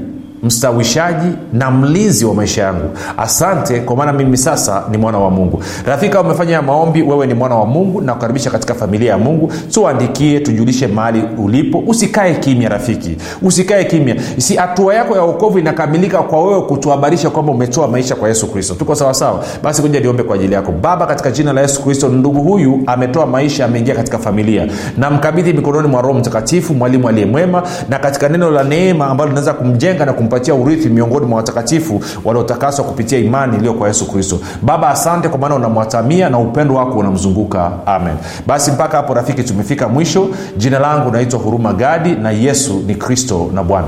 mstawishaji 0.43 1.27
na 1.53 1.71
mlinzi 1.71 2.25
wa 2.25 2.33
maisha 2.33 2.63
yangu. 2.63 2.89
Asante 3.17 3.79
kwa 3.79 3.95
maana 3.95 4.13
mimi 4.13 4.37
sasa 4.37 4.83
ni 4.91 4.97
mwana 4.97 5.17
wa 5.17 5.29
mungu. 5.31 5.63
Rafiki 5.85 6.11
kama 6.13 6.29
umefanya 6.29 6.53
ya 6.53 6.61
maombi 6.61 7.01
wewe 7.01 7.27
ni 7.27 7.33
mwana 7.33 7.55
wa 7.55 7.65
mungu 7.65 8.01
na 8.01 8.13
kukaribisha 8.13 8.49
katika 8.49 8.73
familia 8.73 9.11
ya 9.11 9.17
mungu. 9.17 9.51
Tuandikie 9.73 10.39
tujulishe 10.39 10.87
mahali 10.87 11.23
ulipo. 11.37 11.83
Usikae 11.87 12.33
kimya 12.35 12.69
rafiki. 12.69 13.17
Usikae 13.41 13.83
kimya. 13.83 14.15
Si 14.37 14.55
hatua 14.55 14.93
yako 14.95 15.15
ya 15.15 15.23
uokovu 15.23 15.59
inakamilika 15.59 16.17
kwa 16.17 16.43
wewe 16.47 16.61
kutuhabarisha 16.61 17.29
kwamba 17.29 17.51
umetoa 17.51 17.87
maisha 17.87 18.15
kwa 18.15 18.27
yesu 18.29 18.47
kristo. 18.47 18.75
Tuko 18.75 18.95
sawasawa 18.95 19.43
basi 19.63 19.81
kuja 19.81 19.99
niombe 19.99 20.23
kwa 20.23 20.35
ajili 20.35 20.53
yako. 20.53 20.71
Baba 20.71 21.05
katika 21.05 21.31
jina 21.31 21.53
la 21.53 21.61
yesu 21.61 21.83
kristo 21.83 22.07
ndugu 22.09 22.41
huyu 22.43 22.83
ametoa 22.85 23.25
maisha 23.25 23.65
ameingia 23.65 23.95
katika 23.95 24.17
familia. 24.17 24.67
Na 24.97 25.09
mkabidhi 25.09 25.53
mikononi 25.53 25.87
mwa 25.87 26.01
roho 26.01 26.13
mtakatifu 26.19 26.73
mwalimu 26.73 27.09
aliye 27.09 27.25
mwema 27.25 27.63
na 27.89 27.99
katika 27.99 28.29
neno 28.29 28.51
la 28.51 28.63
neema 28.63 29.07
ambalo 29.07 29.29
linaweza 29.29 29.53
kumjenga 29.53 30.05
na 30.05 30.13
kumpatia 30.29 30.55
urithi 30.55 30.89
miongoni 30.89 31.25
mwa 31.25 31.37
watakatifu 31.37 32.01
waliotakaswa 32.25 32.85
kupitia 32.85 33.19
imani 33.19 33.57
iliyo 33.57 33.73
kwa 33.73 33.87
yesu 33.87 34.11
kristo. 34.11 34.39
Baba 34.61 34.89
asante 34.89 35.29
kwa 35.29 35.39
maana 35.39 35.55
unamwatamia 35.55 36.29
na 36.29 36.39
upendo 36.39 36.75
wako 36.75 36.99
unamzunguka. 36.99 37.71
Amen. 37.85 38.15
Basi 38.47 38.71
mpaka 38.71 38.97
hapo 38.97 39.13
rafiki 39.13 39.43
tumefika 39.43 39.87
mwisho. 39.87 40.27
Jina 40.57 40.79
langu 40.79 41.11
naitwa 41.11 41.39
huruma 41.39 41.73
gadi 41.73 42.11
na 42.11 42.31
yesu 42.31 42.83
ni 42.87 42.95
kristo 42.95 43.49
na 43.53 43.63
bwana 43.63 43.87